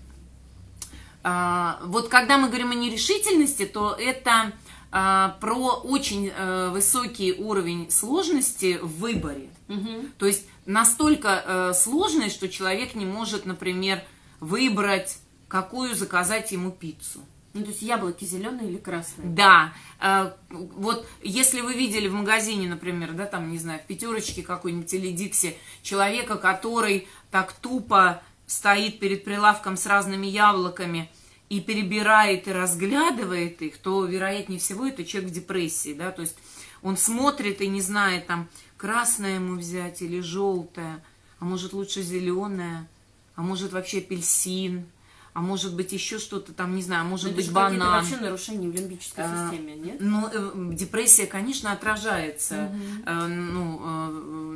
[1.22, 4.52] Э, вот когда мы говорим о нерешительности, то это
[4.90, 9.50] э, про очень э, высокий уровень сложности в выборе.
[9.68, 10.12] Мгм.
[10.18, 14.02] То есть настолько сложность, что человек не может, например,
[14.40, 17.20] выбрать, какую заказать ему пиццу.
[17.52, 19.28] Ну, то есть яблоки зеленые или красные?
[19.28, 24.42] Да, э, вот если вы видели в магазине, например, да, там, не знаю, в пятерочке
[24.42, 31.10] какой-нибудь или Дикси, человека, который так тупо стоит перед прилавком с разными яблоками
[31.48, 36.36] и перебирает и разглядывает их, то, вероятнее всего, это человек в депрессии, да, то есть
[36.82, 41.02] он смотрит и не знает, там, красное ему взять или желтое,
[41.40, 42.88] а может лучше зеленое,
[43.34, 44.86] а может вообще апельсин,
[45.32, 47.78] а может быть еще что-то там, не знаю, может Ну, это быть банан.
[47.78, 49.96] вообще нарушения в лимбической А, системе, нет?
[50.00, 52.72] Ну, э, депрессия, конечно, отражается
[53.06, 54.10] э, ну, э,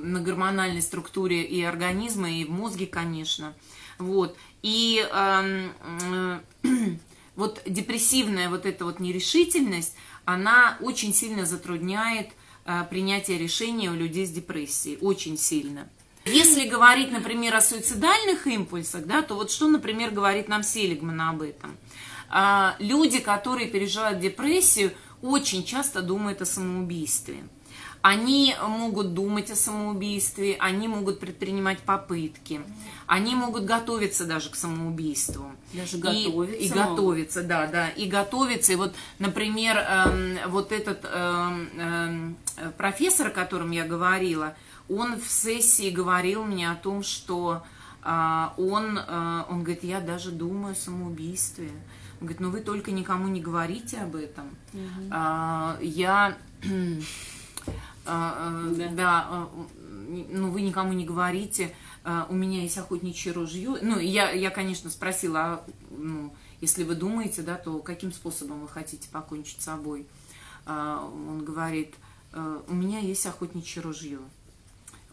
[0.05, 3.55] на гормональной структуре и организма, и в мозге, конечно.
[3.99, 4.37] Вот.
[4.63, 5.73] И эм,
[6.11, 6.41] э,
[7.37, 9.95] вот депрессивная вот эта вот нерешительность,
[10.25, 12.31] она очень сильно затрудняет
[12.65, 14.99] э, принятие решения у людей с депрессией.
[15.01, 15.89] Очень сильно.
[16.27, 21.43] Если говорить, например, о суицидальных импульсах, да, то вот что, например, говорит нам Селигман об
[21.43, 21.77] этом?
[22.31, 27.45] А, Люди, которые переживают депрессию, очень часто думают о самоубийстве.
[28.03, 32.61] они могут думать о самоубийстве, они могут предпринимать попытки,
[33.07, 35.47] они могут готовиться даже к самоубийству.
[35.73, 36.57] Даже готовиться.
[36.57, 38.73] И, и готовиться, да, да, и готовиться.
[38.73, 42.37] И вот, например, эм, вот этот эм, эм,
[42.77, 44.55] профессор, о котором я говорила,
[44.89, 47.63] он в сессии говорил мне о том, что
[48.03, 51.71] э, он, э, он говорит, я даже думаю о самоубийстве.
[52.21, 54.47] Он говорит, ну вы только никому не говорите об этом.
[54.73, 55.09] Угу.
[55.11, 56.37] А, я
[58.07, 59.51] а, да, да а,
[60.09, 63.79] ну вы никому не говорите, а, у меня есть охотничье ружье.
[63.81, 68.69] Ну, я, я конечно, спросила, а, ну, если вы думаете, да, то каким способом вы
[68.69, 70.07] хотите покончить с собой?
[70.67, 71.95] Он говорит,
[72.33, 74.19] у меня есть охотничье ружье.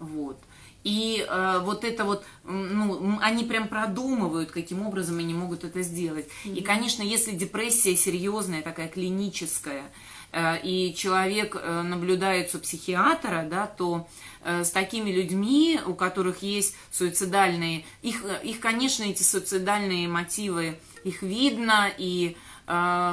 [0.01, 0.37] Вот.
[0.83, 6.27] И э, вот это вот, ну, они прям продумывают, каким образом они могут это сделать.
[6.43, 6.55] Mm-hmm.
[6.55, 9.83] И, конечно, если депрессия серьезная, такая клиническая,
[10.31, 14.07] Э, и человек э, наблюдается у психиатра, да, то
[14.43, 21.21] э, с такими людьми, у которых есть суицидальные, их, их конечно, эти суицидальные мотивы, их
[21.21, 22.37] видно, и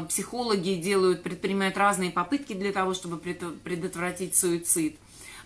[0.09, 4.99] психологи делают, предпринимают разные попытки для того, чтобы предотвратить суицид.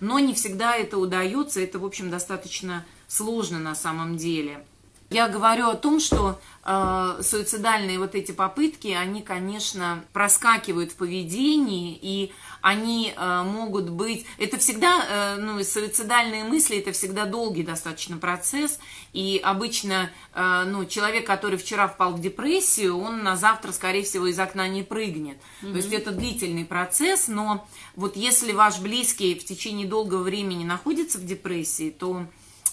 [0.03, 4.67] Но не всегда это удается, это, в общем, достаточно сложно на самом деле.
[5.13, 11.99] Я говорю о том, что э, суицидальные вот эти попытки, они, конечно, проскакивают в поведении,
[12.01, 12.33] и
[12.63, 14.25] они э, могут быть...
[14.39, 18.79] Это всегда, э, ну, суицидальные мысли, это всегда долгий достаточно процесс,
[19.13, 24.27] и обычно, э, ну, человек, который вчера впал в депрессию, он на завтра, скорее всего,
[24.27, 25.37] из окна не прыгнет.
[25.37, 25.71] Mm-hmm.
[25.73, 31.19] То есть это длительный процесс, но вот если ваш близкий в течение долгого времени находится
[31.19, 32.25] в депрессии, то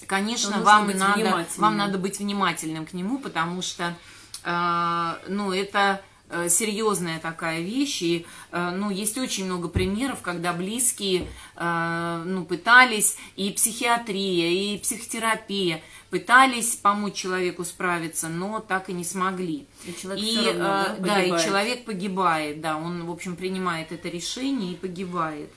[0.08, 3.96] конечно, вам надо, вам надо быть внимательным к нему, потому что,
[4.44, 10.54] э, ну, это э, серьезная такая вещь, и, э, ну, есть очень много примеров, когда
[10.54, 18.94] близкие, э, ну, пытались, и психиатрия, и психотерапия, пытались помочь человеку справиться, но так и
[18.94, 19.68] не смогли.
[19.86, 24.10] И человек и, равно, да, да, и человек погибает, да, он, в общем, принимает это
[24.10, 25.52] решение и погибает.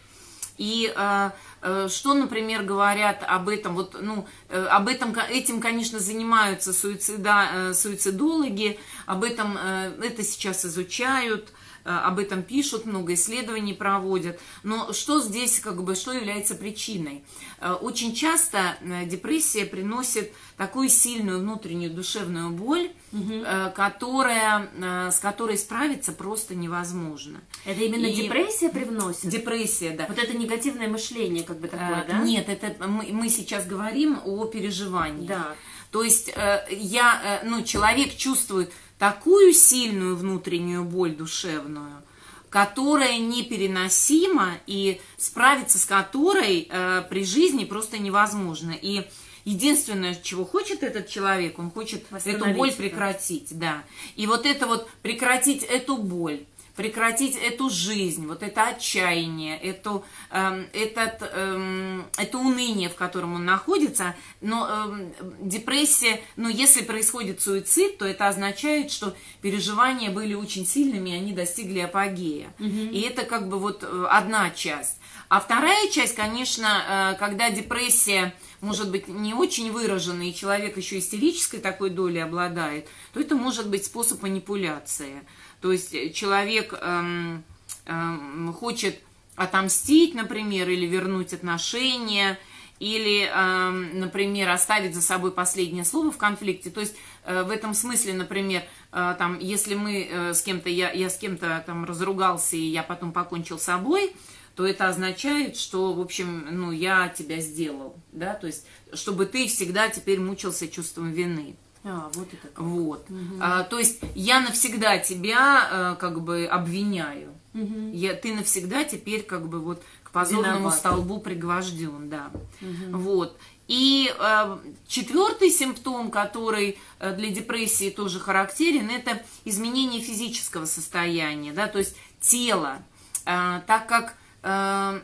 [0.63, 1.31] И э,
[1.63, 7.49] э, что, например, говорят об этом, вот, ну, э, об этом, этим, конечно, занимаются суицида,
[7.53, 11.53] э, суицидологи, об этом, это сейчас изучают,
[11.85, 14.39] об этом пишут, много исследований проводят.
[14.62, 17.24] Но что здесь, как бы, что является причиной?
[17.61, 23.45] Э, очень часто э, депрессия приносит такую сильную внутреннюю душевную боль, угу.
[23.74, 27.41] которая, с которой справиться просто невозможно.
[27.64, 29.28] Это именно И депрессия привносит?
[29.28, 30.07] Депрессия, да.
[30.09, 32.18] Вот это негативное мышление, как бы такое, да?
[32.18, 35.26] Нет, это мы, мы сейчас говорим о переживании.
[35.26, 35.55] Да.
[35.91, 36.33] То есть
[36.70, 38.72] я, ну, человек чувствует
[39.03, 42.05] такую сильную внутреннюю боль душевную,
[42.50, 48.70] которая непереносима и справиться с которой э, при жизни просто невозможно.
[48.80, 49.03] И
[49.44, 53.82] единственное, чего хочет этот человек, он хочет эту боль прекратить, да.
[54.14, 56.44] И вот это вот прекратить эту боль,
[56.77, 63.45] прекратить эту жизнь, вот это отчаяние, эту, э, этот, э, это уныние, в котором он
[63.45, 64.14] находится.
[64.41, 71.11] Но э, депрессия, но если происходит суицид, то это означает, что переживания были очень сильными,
[71.11, 72.53] и они достигли апогея.
[72.59, 72.68] Угу.
[72.68, 74.97] И это как бы вот э, одна часть.
[75.29, 80.99] А вторая часть, конечно, э, когда депрессия может быть не очень выраженный, и человек еще
[80.99, 85.23] истерической такой долей обладает, то это может быть способ манипуляции.
[85.63, 87.45] То есть э, человек эм,
[87.87, 88.99] эм, хочет
[89.37, 92.39] отомстить, например, или вернуть отношения,
[92.81, 96.69] или, эм, например, оставить за собой последнее слово в конфликте.
[96.69, 100.91] То есть э, в этом смысле, например, э, там, если мы э, с кем-то, я,
[100.91, 104.13] я с кем-то там разругался, и я потом покончил с собой,
[104.57, 109.47] то это означает, что, в общем, ну, я тебя сделал, да, то есть, чтобы ты
[109.47, 111.57] всегда теперь мучился чувством вины.
[111.85, 112.59] А, вот это как.
[112.59, 113.11] Вот.
[113.11, 113.39] Угу.
[113.41, 117.33] А, то есть я навсегда тебя а, как бы обвиняю.
[117.55, 117.91] Угу.
[117.93, 120.78] Я, ты навсегда теперь как бы вот к позорному Виноват.
[120.78, 122.30] столбу пригвожден, да.
[122.61, 122.99] Угу.
[122.99, 123.37] Вот.
[123.68, 131.68] И э, четвертый симптом, который э, для депрессии тоже характерен, это изменение физического состояния, да,
[131.68, 132.83] то есть тело,
[133.24, 135.01] э, так как э,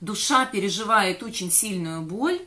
[0.00, 2.40] душа переживает очень сильную боль,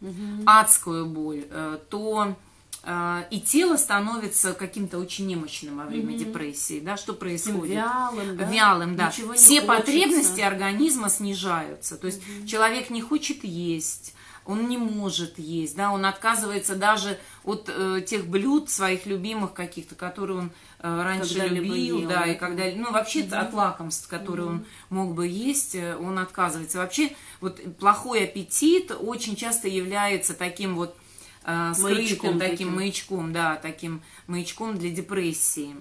[0.00, 0.42] угу.
[0.46, 2.36] адскую боль, э, то
[2.82, 6.18] э, и тело становится каким-то очень немощным во время угу.
[6.18, 7.76] депрессии, да, что происходит?
[7.76, 8.44] Вялым, да.
[8.44, 9.12] Вялым, да.
[9.34, 12.46] Все потребности организма снижаются, то есть угу.
[12.46, 18.26] человек не хочет есть, он не может есть, да, он отказывается даже от э, тех
[18.26, 20.50] блюд своих любимых каких-то, которые он
[20.80, 22.08] раньше Когда-либо любил, ел.
[22.08, 26.78] да, и когда, ну, вообще от лакомств, которые он мог бы есть, э, он отказывается.
[26.78, 30.96] Вообще, вот плохой аппетит очень часто является таким вот
[31.44, 32.74] э, скрытым, таким таким.
[32.76, 35.74] маячком, да, таким маячком для депрессии,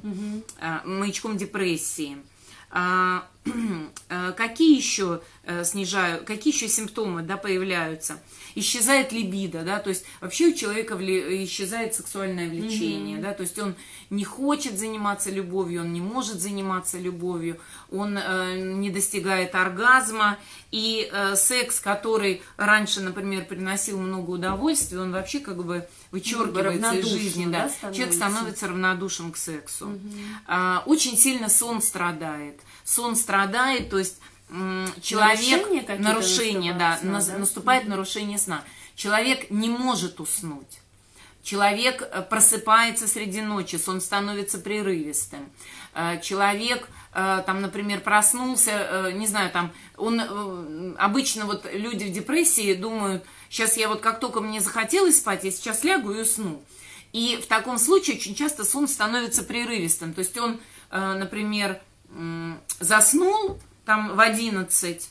[0.60, 2.18] А, маячком депрессии.
[2.70, 3.37] А, э,
[4.38, 8.22] какие еще э, снижаю, какие еще симптомы, да, появляются?
[8.56, 13.58] Исчезает либидо, да, то есть вообще у человека вли- исчезает сексуальное влечение, да, то есть
[13.60, 13.76] он
[14.10, 17.60] не хочет заниматься любовью, он не может заниматься любовью,
[17.92, 20.38] он э, не достигает оргазма,
[20.72, 27.06] и э, секс, который раньше, например, приносил много удовольствия, он вообще как бы вычеркивается из
[27.06, 27.94] жизни, да, да, становится?
[27.94, 30.00] человек становится равнодушен к сексу.
[30.46, 32.60] А, очень сильно сон страдает.
[32.84, 33.37] Сон страдает,
[33.90, 34.20] то есть
[35.02, 35.40] человек...
[35.40, 37.38] Нарушения какие-то нарушение, да, сна, да?
[37.38, 38.64] наступает нарушение сна.
[38.96, 40.80] Человек не может уснуть.
[41.48, 45.50] Человек э, просыпается среди ночи, сон становится прерывистым.
[45.94, 52.74] Э, Человек, э, там, например, проснулся, не знаю, там, он обычно вот люди в депрессии
[52.74, 56.62] думают, сейчас я вот как только мне захотелось спать, я сейчас лягу и усну.
[57.14, 60.14] И в таком случае очень часто сон становится прерывистым.
[60.14, 60.60] То есть он,
[60.92, 61.80] например,
[62.80, 65.10] заснул там в 11,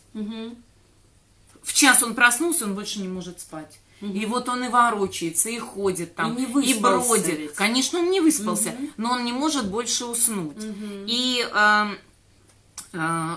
[1.63, 3.79] в час он проснулся, он больше не может спать.
[4.01, 7.39] И вот он и ворочается, и ходит там, И выспался бродит.
[7.39, 7.55] ведь.
[7.55, 10.57] Конечно, он не выспался, но он не может больше уснуть.
[11.07, 11.97] И эм, э,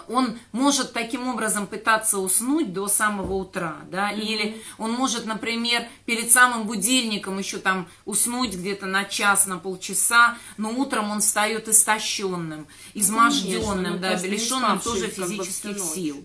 [0.08, 6.32] он может таким образом пытаться уснуть до самого утра, да, или он может, например, перед
[6.32, 12.68] самым будильником еще там уснуть где-то на час, на полчаса, но утром он встает истощенным,
[12.94, 16.24] изможденным, ну, да, лишенным тоже как бы всю физических сил.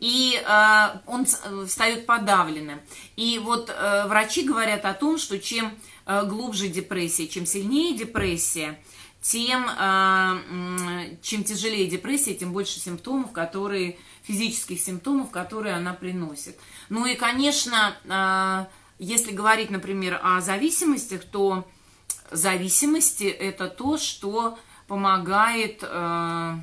[0.00, 2.80] И э, он э, встает подавленным.
[3.16, 5.72] И вот э, врачи говорят о том, что чем
[6.06, 8.95] э, глубже депрессия, чем сильнее депрессия, э,
[9.34, 16.56] м, чем тяжелее депрессия, тем больше симптомов, которые, физических симптомов, которые она приносит.
[16.88, 18.66] Ну и, конечно, э,
[18.98, 21.66] если говорить, например, о зависимостях, то
[22.30, 25.80] зависимости– это то, что помогает...
[25.82, 26.56] э,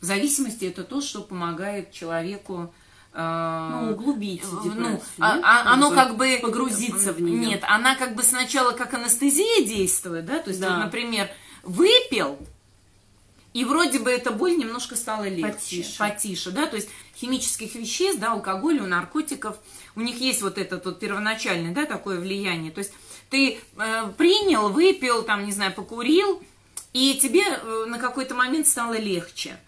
[0.00, 2.81] зависимости– это то, что помогает человеку э,
[3.14, 7.46] Ну, углубить ну, а- а- оно как бы Погрузиться в нее.
[7.46, 10.70] Нет, она как бы сначала как анестезия действует, да, то есть, Да.
[10.70, 11.28] вот, например,
[11.62, 12.38] выпил,
[13.52, 15.98] и вроде бы эта боль немножко стала легче, Потише.
[15.98, 19.56] потише, да, то есть химических веществ, да, алкоголя, у наркотиков,
[19.94, 22.92] у них есть вот это вот первоначальное, да, такое влияние, то есть
[23.28, 26.42] ты э, принял, выпил, там, не знаю, покурил,
[26.94, 29.58] и тебе э, на какой-то момент стало легче.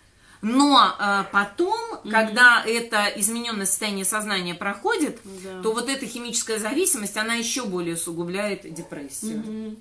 [0.45, 1.75] Но э, потом,
[2.11, 5.63] когда это измененное состояние сознания проходит, Да.
[5.63, 9.77] то вот эта химическая зависимость, она еще более усугубляет депрессию.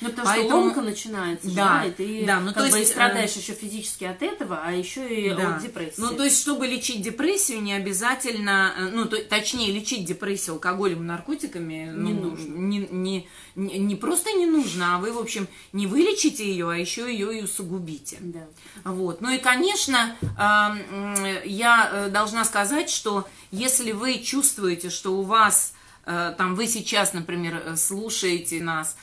[0.00, 2.76] Ну, потому Поэтому- что ломка начинается, Да, да, и ты да, ну, как то бы
[2.76, 5.56] и есть, страдаешь еще физически от этого, а еще и Да.
[5.56, 5.94] от депрессии.
[5.98, 10.98] Ну, то есть, чтобы лечить депрессию, не обязательно, э, ну, то- точнее, лечить депрессию алкоголем
[10.98, 12.52] и наркотиками Не ну, нужно.
[12.54, 16.76] Не, не, не, не просто не нужно, а вы, в общем, не вылечите ее, а
[16.76, 18.18] еще ее и усугубите.
[18.20, 18.46] Да.
[18.84, 19.22] Вот.
[19.22, 25.22] Ну и, конечно, эм, м, я э, должна сказать, что если вы чувствуете, что у
[25.22, 25.72] вас,
[26.04, 28.96] э, там, вы сейчас, например, э, слушаете нас,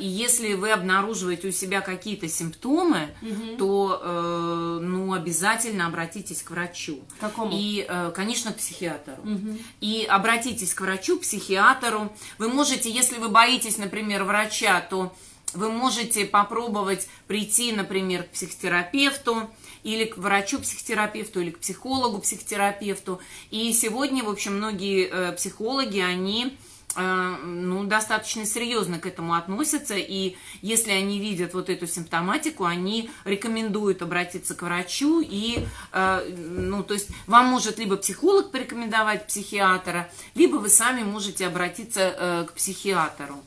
[0.00, 3.14] и если вы обнаруживаете у себя какие-то симптомы,
[3.58, 7.00] то, э, ну, обязательно обратитесь к врачу.
[7.18, 7.52] К какому?
[7.54, 9.22] И, э, конечно, к психиатру.
[9.80, 12.12] И обратитесь к врачу, к психиатру.
[12.38, 15.14] Вы можете, если вы боитесь, например, врача, то
[15.52, 19.48] вы можете попробовать прийти, например, к психотерапевту
[19.84, 23.20] или к врачу-психотерапевту, или к психологу-психотерапевту.
[23.50, 26.56] И сегодня, в общем, многие э, психологи, они
[26.96, 34.02] ну, достаточно серьезно к этому относятся, и если они видят вот эту симптоматику, они рекомендуют
[34.02, 40.56] обратиться к врачу, и, э, ну, то есть вам может либо психолог порекомендовать психиатра, либо
[40.56, 43.42] вы сами можете обратиться э, к психиатру.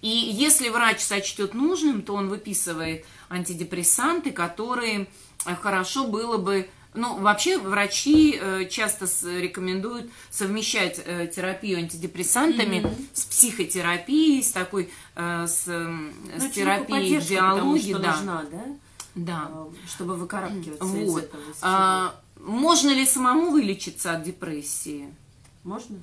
[0.00, 5.06] И если врач сочтет нужным, то он выписывает антидепрессанты, которые
[5.46, 12.86] э, хорошо было бы ну, вообще врачи э, часто с- рекомендуют совмещать э, терапию антидепрессантами
[13.14, 18.12] с психотерапией, с такой, э, с, Ну, с человеку терапией диалоги, что да.
[18.16, 18.64] нужна, да?
[19.14, 19.48] да.
[19.50, 21.24] А, Чтобы выкарабкиваться из Вот.
[21.24, 21.40] этого.
[21.50, 21.58] из.
[21.62, 25.14] А, можно ли самому вылечиться от депрессии?
[25.64, 25.96] Можно?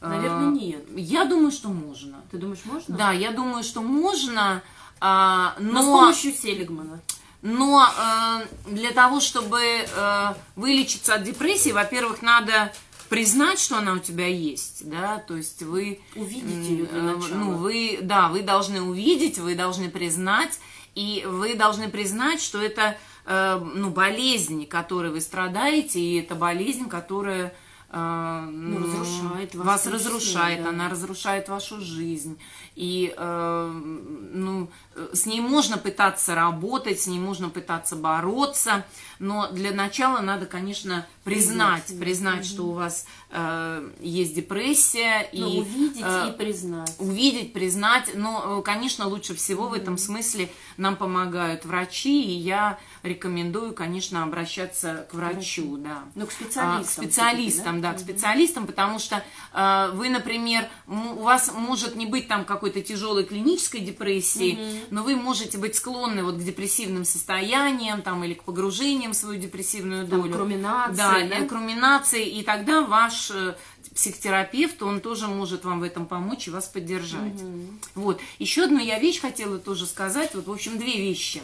[0.00, 0.84] А, Наверное, нет.
[0.96, 2.20] Я думаю, что можно.
[2.30, 2.96] Ты думаешь, можно?
[2.96, 4.62] Да, я думаю, что можно,
[5.00, 7.00] а, Но, с но, помощью Селигмана.
[7.44, 12.72] Но э, для того, чтобы э, вылечиться от депрессии, во-первых, надо
[13.10, 17.02] признать, что она у тебя есть, да, то есть вы Увидеть м, её для э,
[17.16, 17.34] начала.
[17.36, 20.58] ну вы, да, вы должны увидеть, вы должны признать
[20.94, 26.88] И вы должны признать, что это э, ну, болезнь, которой вы страдаете, и это болезнь,
[26.88, 27.52] которая
[27.96, 30.70] ну, разрушает вас, вас разрушает, да.
[30.70, 32.38] она разрушает вашу жизнь.
[32.74, 34.68] И э, ну,
[35.12, 38.84] с ней можно пытаться работать, с ней можно пытаться бороться,
[39.18, 45.28] но для начала надо, конечно, признать, признать, признать что у вас э, есть депрессия.
[45.32, 46.94] Ну, и, увидеть э, и признать.
[46.98, 48.10] Увидеть, признать.
[48.14, 49.70] Но, э, конечно, лучше всего mm-hmm.
[49.70, 56.04] в этом смысле нам помогают врачи, и я рекомендую, конечно, обращаться к врачу, да.
[56.14, 56.80] Ну, к специалистам.
[56.80, 59.22] А, к специалистам, да, да, к специалистам, потому что
[59.52, 64.86] э, вы, например, у вас может не быть там какой-то тяжелой клинической депрессии, mm-hmm.
[64.90, 69.40] но вы можете быть склонны вот к депрессивным состояниям там или к погружениям в свою
[69.40, 70.24] депрессивную долю.
[70.24, 70.96] Там, к руминации.
[70.96, 71.46] Да, да?
[71.46, 73.54] к руминации, и тогда ваш э,
[73.94, 77.34] психотерапевт, он тоже может вам в этом помочь и вас поддержать.
[77.34, 77.66] Угу.
[77.94, 78.20] Вот.
[78.38, 80.34] Еще одну я вещь хотела тоже сказать.
[80.34, 81.42] Вот, в общем, две вещи.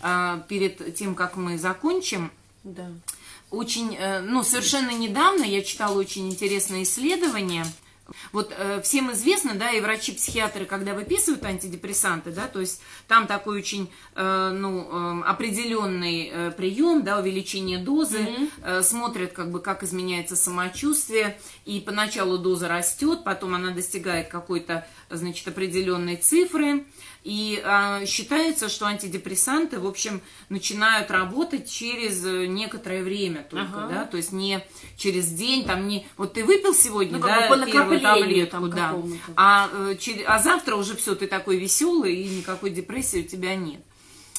[0.00, 2.30] А, перед тем, как мы закончим.
[2.64, 2.88] Да.
[3.50, 7.64] Очень, э, ну, совершенно недавно я читала очень интересное исследование–
[8.32, 13.58] вот э, всем известно, да, и врачи-психиатры, когда выписывают антидепрессанты, да, то есть там такой
[13.58, 18.50] очень, э, ну, э, определенный э, прием, да, увеличение дозы, mm-hmm.
[18.62, 24.86] э, смотрят, как бы, как изменяется самочувствие, и поначалу доза растет, потом она достигает какой-то,
[25.08, 26.84] значит, определенной цифры,
[27.22, 33.88] и э, считается, что антидепрессанты, в общем, начинают работать через э, некоторое время только, ага.
[33.88, 34.64] да, то есть не
[34.96, 38.96] через день, там не, вот ты выпил сегодня, ну, да, по первую таблетку, да,
[39.36, 43.54] а, э, через, а завтра уже все, ты такой веселый и никакой депрессии у тебя
[43.54, 43.82] нет,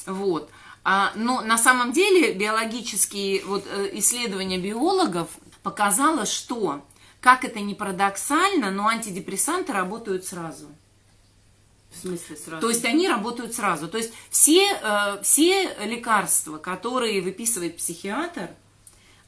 [0.06, 0.50] вот.
[0.84, 5.28] А, но на самом деле биологические вот, э, исследования биологов
[5.62, 6.84] показало, что,
[7.20, 10.66] как это не парадоксально, но антидепрессанты работают сразу.
[11.92, 12.60] В смысле сразу?
[12.60, 13.88] То есть они работают сразу.
[13.88, 18.50] То есть все, э, все лекарства, которые выписывает психиатр,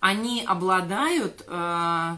[0.00, 2.16] они обладают э,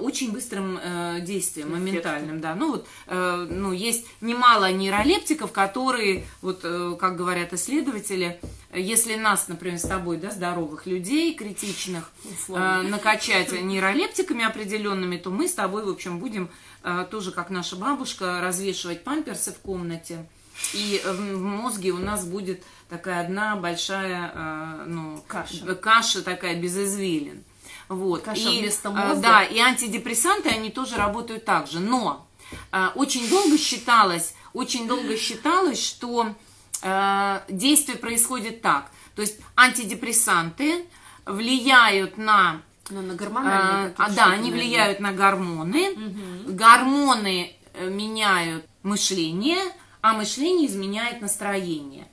[0.00, 2.54] очень быстрым э, действием, моментальным, да.
[2.54, 8.40] Ну вот, э, ну есть немало нейролептиков, которые, вот, э, как говорят исследователи,
[8.74, 12.10] если нас, например, с тобой, да, здоровых людей, критичных,
[12.48, 16.48] э, накачать нейролептиками определенными, то мы с тобой, в общем, будем
[16.82, 20.26] э, тоже, как наша бабушка, развешивать памперсы в комнате.
[20.72, 25.74] И в мозге у нас будет такая одна большая, э, ну, каша.
[25.74, 27.44] каша такая без извилин.
[27.88, 28.22] Вот.
[28.22, 29.16] Каша и, вместо мозга.
[29.16, 31.80] Да, и антидепрессанты, они тоже работают так же.
[31.80, 32.26] Но
[32.94, 36.34] очень долго считалось, очень долго считалось, что
[36.82, 38.90] э, действие происходит так.
[39.14, 40.86] То есть антидепрессанты
[41.26, 42.62] влияют на...
[42.88, 45.90] Ну, на гормональные э, Да, они влияют на гормоны.
[45.90, 46.54] Угу.
[46.54, 49.58] Гормоны э, меняют мышление,
[50.00, 52.08] а мышление изменяет настроение.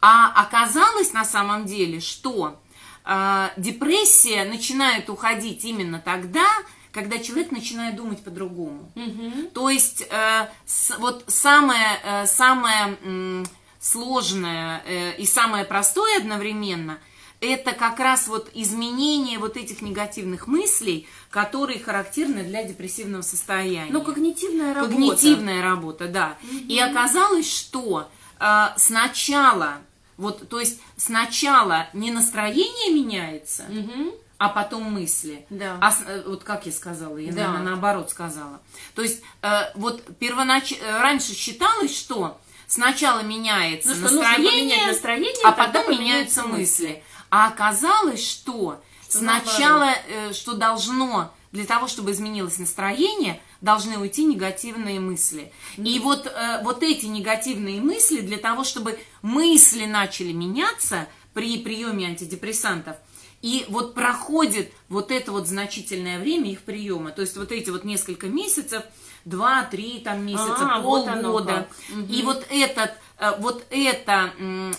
[0.00, 2.60] А оказалось на самом деле, что
[3.04, 6.46] э, депрессия начинает уходить именно тогда,
[6.92, 8.92] когда человек начинает думать по-другому.
[8.94, 9.50] Угу.
[9.52, 13.44] То есть э, с, вот самое, э, самое э,
[13.80, 16.98] сложное э, и самое простое одновременно
[17.40, 23.92] это как раз вот изменение вот этих негативных мыслей, которые характерны для депрессивного состояния.
[23.92, 24.92] Ну, когнитивная работа.
[24.92, 26.38] Когнитивная работа, да.
[26.42, 26.56] Угу.
[26.68, 28.08] И оказалось, что
[28.40, 29.78] э, сначала,
[30.16, 35.46] вот, то есть сначала не настроение меняется, угу а потом мысли.
[35.48, 35.78] Да.
[35.80, 35.94] А,
[36.26, 37.46] вот как я сказала, я, да.
[37.46, 38.60] наверное, наоборот сказала.
[38.94, 40.72] То есть э, вот первонач...
[40.72, 47.02] Э, раньше считалось, что сначала меняется ну, настроение, настроение, а потом меняются мысли.
[47.30, 54.24] А оказалось, что, что сначала, э, что должно для того, чтобы изменилось настроение, должны уйти
[54.24, 55.52] негативные мысли.
[55.76, 55.88] Mm.
[55.88, 62.08] И вот, э, вот эти негативные мысли, для того, чтобы мысли начали меняться при приеме
[62.08, 62.96] антидепрессантов,
[63.40, 67.10] и вот проходит вот это вот значительное время их приема.
[67.10, 68.82] То есть вот эти вот несколько месяцев,
[69.24, 71.66] два-три там месяца, а, полгода.
[71.90, 74.32] Вот и вот, этот, э, вот это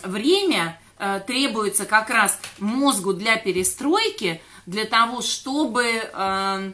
[0.04, 6.72] время э, требуется как раз мозгу для перестройки, для того, чтобы э,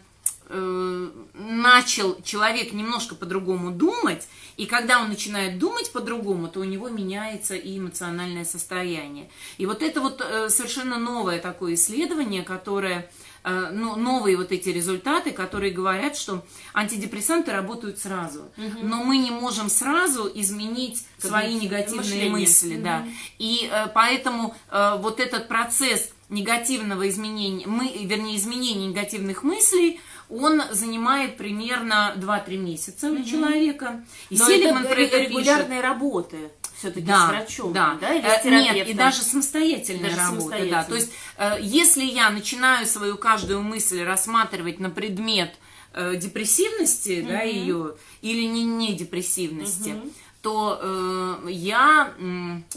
[1.34, 4.28] начал человек немножко по-другому думать,
[4.62, 9.28] и когда он начинает думать по-другому, то у него меняется и эмоциональное состояние.
[9.58, 13.10] И вот это вот э, совершенно новое такое исследование, которое
[13.42, 16.44] э, ну, новые вот эти результаты, которые говорят, что
[16.74, 18.78] антидепрессанты работают сразу, угу.
[18.84, 21.28] но мы не можем сразу изменить Когнитив...
[21.28, 22.30] свои негативные Мышление.
[22.30, 22.84] мысли, угу.
[22.84, 23.04] да.
[23.40, 30.00] И э, поэтому вот этот процесс негативного изменения, мы, вернее, изменения негативных мыслей,
[30.32, 34.04] он занимает примерно 2-3 месяца у человека.
[34.30, 36.50] И Но Селигман это, это регулярные пишет, работы
[36.82, 40.84] все-таки да, с врачом, да, да, или с Нет, и даже самостоятельная даже работа, да.
[40.84, 45.54] То есть, э, если я начинаю свою каждую мысль рассматривать на предмет
[45.92, 47.28] э, депрессивности, угу.
[47.28, 50.10] да, ее, или не, не депрессивности, угу.
[50.40, 52.76] то э, я э,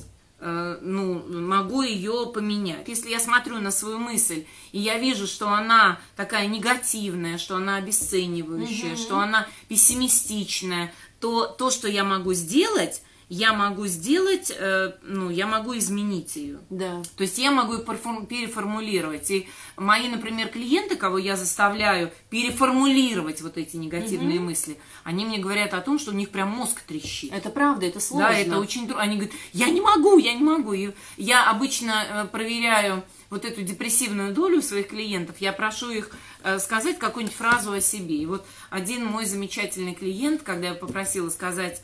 [0.82, 2.88] ну, могу ее поменять.
[2.88, 7.78] Если я смотрю на свою мысль, и я вижу, что она такая негативная, что она
[7.78, 8.98] обесценивающая, угу.
[8.98, 15.48] что она пессимистичная, то то, что я могу сделать, я могу сделать, э, ну, я
[15.48, 16.60] могу изменить ее.
[16.70, 17.02] Да.
[17.18, 19.32] То есть я могу переформулировать.
[19.32, 19.48] И
[19.78, 24.50] мои, например, клиенты, кого я заставляю переформулировать вот эти негативные угу.
[24.50, 27.34] мысли, они мне говорят о том, что у них прям мозг трещит.
[27.34, 28.30] Это правда, это сложно.
[28.30, 29.02] Да, это очень трудно.
[29.04, 30.74] Они говорят, я не могу, я не могу.
[30.74, 36.12] И я обычно э, проверяю вот эту депрессивную долю своих клиентов, я прошу их
[36.44, 38.16] э, сказать какую-нибудь фразу о себе.
[38.18, 41.82] И вот один мой замечательный клиент, когда я попросила сказать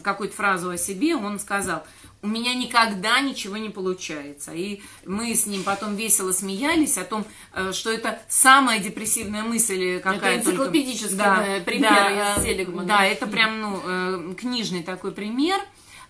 [0.00, 1.84] какую-то фразу о себе, он сказал,
[2.22, 4.52] у меня никогда ничего не получается.
[4.52, 7.24] И мы с ним потом весело смеялись о том,
[7.54, 12.88] э, что это самая депрессивная мысль какая то Это энциклопедический да, пример да, из Селигмана.
[12.88, 15.60] Да, это прям ну, э, книжный такой пример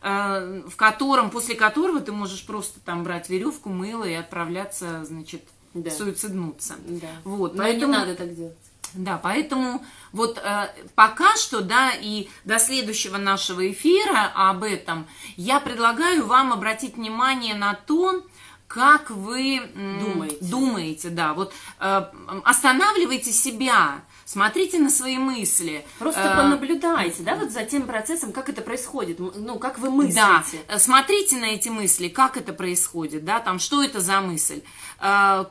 [0.02, 5.42] э, в котором, после которого ты можешь просто там брать веревку, мыло и отправляться, значит,
[5.74, 5.90] да.
[5.90, 6.76] суициднуться.
[6.86, 7.08] Да.
[7.24, 7.92] Вот, Но поэтому...
[7.92, 8.56] не надо так делать.
[8.94, 15.60] Да, поэтому вот э, пока что, да, и до следующего нашего эфира об этом я
[15.60, 18.24] предлагаю вам обратить внимание на то,
[18.66, 22.02] как вы думаете, думаете да, вот э,
[22.44, 25.86] останавливайте себя, смотрите на свои мысли.
[25.98, 30.20] Просто э, понаблюдайте, да, вот за тем процессом, как это происходит, ну, как вы мыслите.
[30.68, 34.60] Да, смотрите на эти мысли, как это происходит, да, там, что это за мысль.
[35.00, 35.46] Э,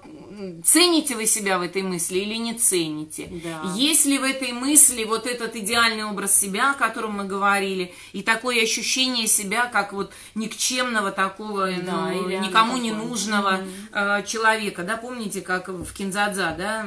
[0.64, 3.30] цените вы себя в этой мысли или не цените?
[3.44, 3.72] Да.
[3.76, 8.22] Есть ли в этой мысли вот этот идеальный образ себя, о котором мы говорили, и
[8.22, 13.60] такое ощущение себя, как вот никчемного такого, да, ну, никому не нужного
[13.92, 14.26] mm-hmm.
[14.28, 16.86] человека, да, помните, как в Кинзадза, да,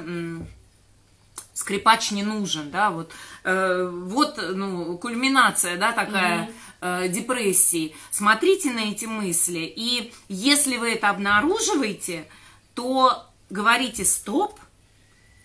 [1.61, 3.13] скрипач не нужен, да, вот,
[3.45, 6.51] э, вот, ну, кульминация, да, такая
[6.81, 7.05] mm-hmm.
[7.05, 7.95] э, депрессии.
[8.11, 12.27] Смотрите на эти мысли, и если вы это обнаруживаете,
[12.75, 14.59] то говорите стоп,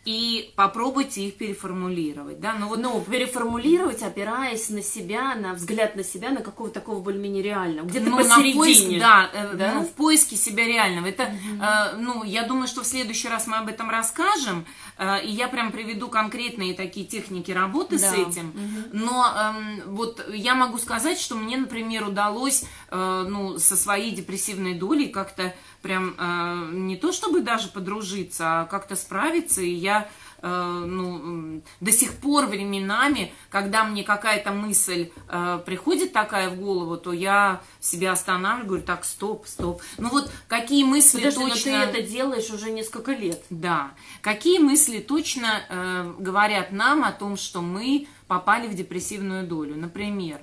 [0.06, 2.80] и попробуйте их переформулировать, да, ну вот...
[2.80, 8.12] Ну, переформулировать, опираясь на себя, на взгляд на себя, на какого-то такого более-менее реального, где-то
[8.12, 8.54] ну, посередине.
[8.54, 11.08] На поиск, да, э, да, ну, в поиске себя реального.
[11.08, 11.64] Это, угу.
[11.64, 14.66] э, ну, я думаю, что в следующий раз мы об этом расскажем,
[15.00, 18.12] э, и я прям приведу конкретные такие техники работы да.
[18.12, 18.90] с этим, угу.
[18.94, 24.76] но э, вот я могу сказать, что мне, например, удалось, э, ну, со своей депрессивной
[24.76, 29.62] долей как-то прям э, не то чтобы даже подружиться, а как-то справиться.
[29.62, 30.10] И я
[30.42, 36.98] э, ну, до сих пор временами, когда мне какая-то мысль э, приходит такая в голову,
[36.98, 39.80] то я себя останавливаю, говорю, так, стоп, стоп.
[40.00, 41.72] Ну вот какие мысли Подожди, точно...
[41.72, 43.44] но ты это делаешь уже несколько лет.
[43.52, 43.92] Да.
[44.24, 49.76] Какие мысли точно э, говорят нам о том, что мы попали в депрессивную долю?
[49.76, 50.42] Например,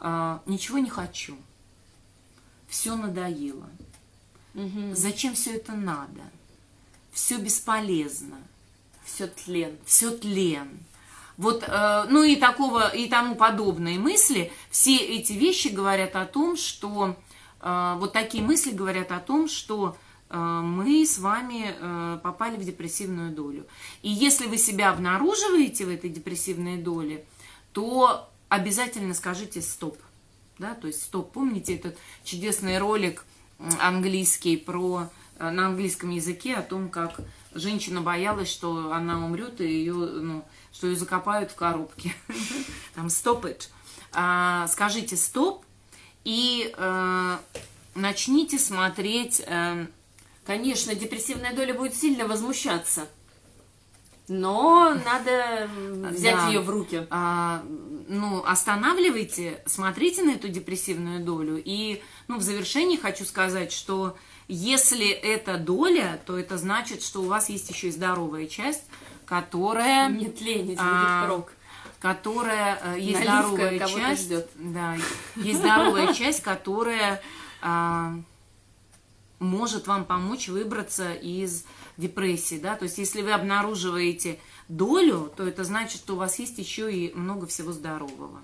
[0.00, 1.36] э, ничего не хочу,
[2.66, 3.68] все надоело
[4.54, 4.94] Угу.
[4.94, 6.22] Зачем все это надо?
[7.12, 8.36] Все бесполезно.
[9.04, 9.76] Все тлен.
[9.84, 10.68] Все тлен.
[11.36, 16.56] Вот, э, ну и такого, и тому подобные мысли, все эти вещи говорят о том,
[16.56, 17.16] что,
[17.60, 19.96] э, вот такие мысли говорят о том, что
[20.30, 23.66] э, мы с вами э, попали в депрессивную долю.
[24.02, 27.24] И если вы себя обнаруживаете в этой депрессивной доле,
[27.72, 29.98] то обязательно скажите стоп.
[30.58, 31.32] Да, то есть стоп.
[31.32, 33.24] Помните этот чудесный ролик
[33.80, 35.08] английский про
[35.38, 37.20] э, на английском языке о том, как
[37.54, 42.14] женщина боялась, что она умрет и ее, ну, что ее закопают в коробке.
[42.94, 43.68] Там stop it.
[44.12, 45.64] А, скажите стоп
[46.24, 47.40] и а,
[47.94, 49.42] начните смотреть.
[49.46, 49.86] А,
[50.44, 53.08] Конечно, депрессивная доля будет сильно возмущаться.
[54.26, 55.68] Но надо
[56.10, 56.48] взять да.
[56.48, 57.06] ее в руки.
[57.10, 57.62] А,
[58.08, 61.60] ну, останавливайте, смотрите на эту депрессивную долю.
[61.62, 64.16] И, ну, в завершении хочу сказать, что
[64.48, 68.84] если это доля, то это значит, что у вас есть еще и здоровая часть,
[69.26, 70.08] которая...
[70.08, 71.46] Не тленить а, будет
[72.00, 72.78] Которая...
[72.82, 74.24] Э, есть Наливка здоровая часть...
[74.24, 74.50] Ждет.
[74.56, 74.96] Да,
[75.36, 77.22] есть здоровая часть, которая
[77.62, 78.14] а,
[79.38, 81.64] может вам помочь выбраться из
[81.96, 84.38] депрессии, да, то есть если вы обнаруживаете
[84.68, 88.40] долю, то это значит, что у вас есть еще и много всего здорового.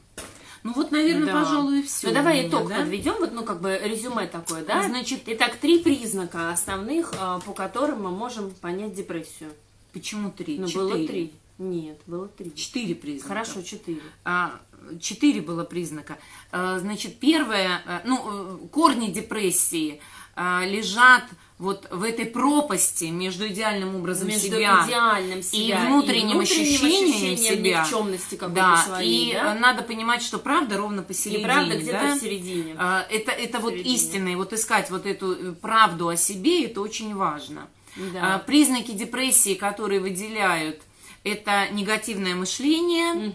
[0.62, 1.42] Ну вот, наверное, да.
[1.42, 2.08] пожалуй, и все.
[2.08, 2.80] Ну давай итог да?
[2.80, 4.82] подведем, вот, ну как бы резюме такое, да?
[4.82, 9.52] Значит, итак, три признака основных, а, по которым мы можем понять депрессию.
[9.92, 10.58] Почему три?
[10.58, 11.32] Ну было три.
[11.58, 12.54] Нет, было три.
[12.54, 13.28] Четыре признака.
[13.28, 14.00] Хорошо, четыре.
[14.24, 14.60] А,
[15.00, 16.18] Четыре было признака.
[16.52, 18.18] А, Значит, первое, э, ну,
[18.64, 20.00] э, корни депрессии
[20.34, 21.24] а, лежат
[21.60, 27.36] вот в этой пропасти между идеальным образом Между себя идеальным и себя внутренним, ощущением, ощущением
[27.36, 27.82] себя.
[27.82, 29.54] никчемности Да, своей, и да?
[29.54, 31.42] э, надо понимать, что правда ровно посередине.
[31.44, 32.14] Неправда где-то да?
[32.16, 32.76] в середине.
[32.78, 33.94] А, Это, это вот Середине.
[33.94, 37.68] истина, и вот искать вот эту э, правду о себе, это очень важно.
[37.94, 38.36] Да.
[38.36, 40.80] А, Признаки депрессии, которые выделяют,
[41.24, 43.34] это негативное мышление,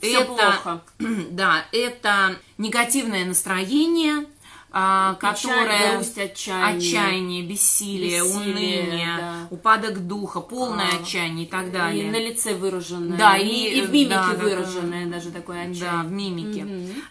[0.00, 0.82] Всё это, плохо.
[1.30, 4.26] да, это негативное настроение,
[4.72, 6.76] а, которое грусть, отчаяние.
[6.78, 9.34] отчаяние, бессилие, Бессилие, уныние, да.
[9.50, 12.10] упадок духа, полное А, отчаяние и так И далее.
[12.10, 13.18] на лице выраженное.
[13.18, 14.42] Да, и, и- и в мимике да, да, да.
[14.44, 16.02] выраженное даже такое Да, отчаяние.
[16.04, 16.66] в мимике.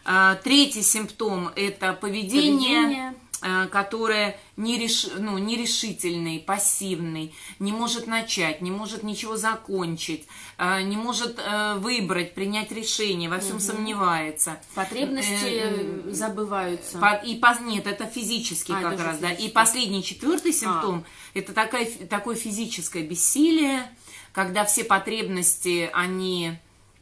[0.06, 3.14] А, Третий симптом– это поведение, Поведение.
[3.42, 5.08] А, которое нереш...
[5.18, 10.28] ну, нерешительный, пассивный, не может начать, не может ничего закончить,
[10.58, 14.60] а, не может э, выбрать, принять решение, во всем сомневается.
[14.76, 16.98] Потребности Э, э, забываются.
[17.00, 19.30] По- И нет, это физический А, как это раз, же да.
[19.30, 19.54] И физический.
[19.54, 23.90] последний, четвертый симптом, это такая, такое физическое бессилие,
[24.34, 26.54] когда все потребности, они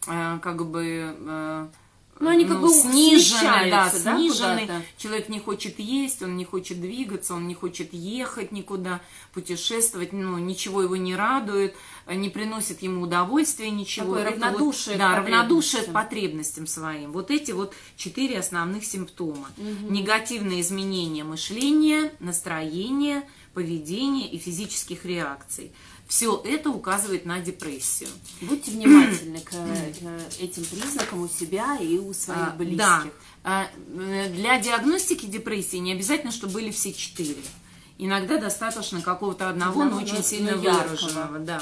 [0.08, 1.70] э, как бы...
[2.20, 4.62] Ну, они как бы снижены, да, да, снижены.
[4.62, 4.82] куда-то?
[4.98, 9.02] Человек не хочет есть, он не хочет двигаться, он не хочет ехать никуда,
[9.34, 11.76] путешествовать, ну, ничего его не радует,
[12.08, 14.16] э, не приносит ему удовольствия, ничего.
[14.16, 15.94] Такое Это вот- равнодушие к да, равнодушие к потребностям.
[15.94, 17.12] потребностям своим.
[17.12, 19.50] Вот эти вот четыре основных симптома.
[19.90, 25.72] Негативные изменения мышления, настроения, поведения и физических реакций.
[26.08, 28.10] Все это указывает на депрессию.
[28.42, 32.78] Будьте внимательны к э, этим признакам у себя и у своих А, близких.
[32.78, 33.04] Да.
[33.44, 37.36] А, э, Для диагностики депрессии не обязательно, чтобы были все четыре.
[37.98, 41.40] Иногда достаточно какого-то одного, но Одного, очень но- сильно но выраженного.
[41.40, 41.62] Да.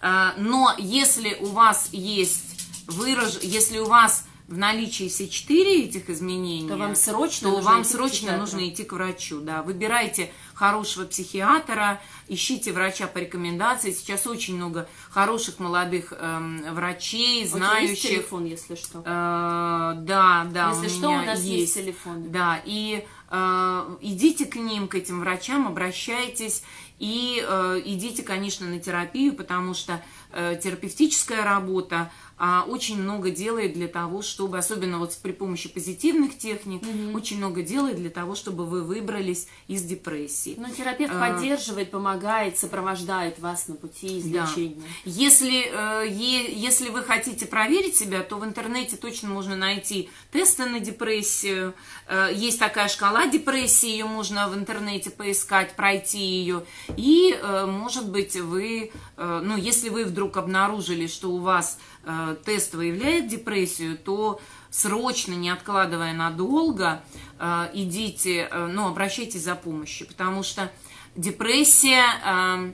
[0.00, 2.44] А, Но если у вас есть
[2.86, 3.38] выраж...
[3.42, 7.82] если у вас в наличии все четыре этих изменения, То вам срочно то нужно вам
[7.82, 9.40] идти срочно нужно идти к врачу.
[9.40, 9.62] Да.
[9.62, 13.92] Выбирайте хорошего психиатра, ищите врача по рекомендации.
[13.92, 18.02] Сейчас очень много хороших молодых эм, врачей, У тебя есть знающих.
[18.02, 19.00] телефон, если что?
[19.00, 22.30] Э, да, да, Если у что, у меня нас есть телефон.
[22.30, 26.62] Да, и э, идите к ним, к этим врачам, обращайтесь
[26.98, 29.98] и э, идите, конечно, на терапию, потому что э,
[30.62, 36.82] терапевтическая работа а, очень много делает для того, чтобы, особенно вот при помощи позитивных техник,
[37.14, 40.56] очень много делает для того, чтобы вы выбрались из депрессии.
[40.58, 41.20] Ну, терапевт А.
[41.20, 44.44] поддерживает, помогает, сопровождает вас на пути Да.
[44.44, 44.82] излечения.
[45.04, 50.80] Если, э, если вы хотите проверить себя, то в интернете точно можно найти тесты на
[50.80, 51.72] депрессию.
[52.08, 56.64] Э, есть такая шкала депрессии, ее можно в интернете поискать, пройти ее.
[56.96, 62.36] И, э, может быть, вы, э, ну, если вы вдруг обнаружили, что у вас э,
[62.44, 67.02] тест выявляет депрессию, то срочно, не откладывая надолго,
[67.38, 70.70] э, идите, э, ну, обращайтесь за помощью, потому что
[71.16, 72.72] депрессия э,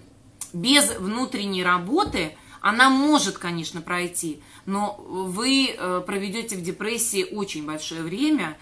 [0.52, 8.02] без внутренней работы, она может, конечно, пройти, но вы э, проведете в депрессии очень большое
[8.02, 8.56] время,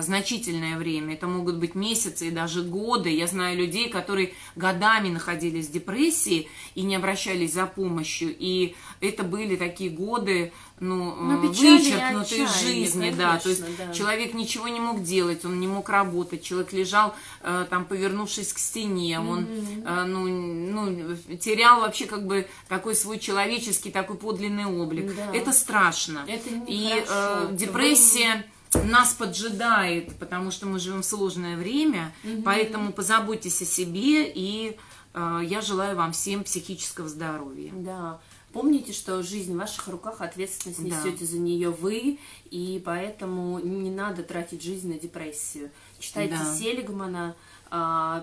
[0.00, 1.14] значительное время.
[1.14, 3.10] Это могут быть месяцы и даже годы.
[3.10, 8.34] Я знаю людей, которые годами находились в депрессии и не обращались за помощью.
[8.38, 13.38] И это были такие годы, ну, Ну, э, из отчаяние, жизни, да.
[13.38, 13.92] То есть конечно, да.
[13.92, 18.58] человек ничего не мог делать, он не мог работать, человек лежал э, там, повернувшись к
[18.58, 19.46] стене, он
[19.84, 25.14] э, ну, ну, терял вообще как бы такой свой человеческий, такой подлинный облик.
[25.14, 25.36] Да.
[25.36, 26.24] Это страшно.
[26.26, 28.44] Это И э, депрессия
[28.84, 32.12] нас поджидает, потому что мы живем в сложное время,
[32.44, 34.76] поэтому позаботьтесь о себе, и
[35.14, 37.72] э, я желаю вам всем психического здоровья.
[37.74, 38.20] Да.
[38.52, 40.96] Помните, что жизнь в ваших руках, ответственность Да.
[41.04, 42.18] несете за нее вы,
[42.50, 45.70] и поэтому не надо тратить жизнь на депрессию.
[46.00, 46.54] Читайте Да.
[46.56, 47.36] Селигмана,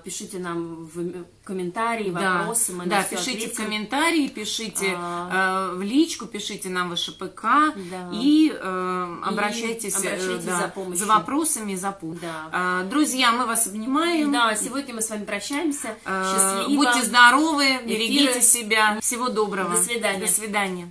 [0.03, 3.63] пишите нам в комментарии, Да, вопросы, мы да на все пишите в ответим.
[3.63, 5.69] комментарии, пишите А.
[5.71, 8.09] э, в личку, пишите нам в ШПК Да.
[8.13, 11.05] и э, обращайтесь, э, обращайтесь да, за помощью.
[11.05, 12.29] за вопросами, за помощью.
[12.51, 12.83] Да.
[12.89, 14.31] друзья, мы вас обнимаем.
[14.31, 15.95] Да, сегодня мы с вами прощаемся.
[16.05, 16.83] Э, Счастливо.
[16.83, 18.41] Будьте здоровы, берегите Эфиры.
[18.41, 18.97] себя.
[19.01, 19.69] Всего доброго.
[19.69, 20.19] До свидания.
[20.19, 20.89] До свидания.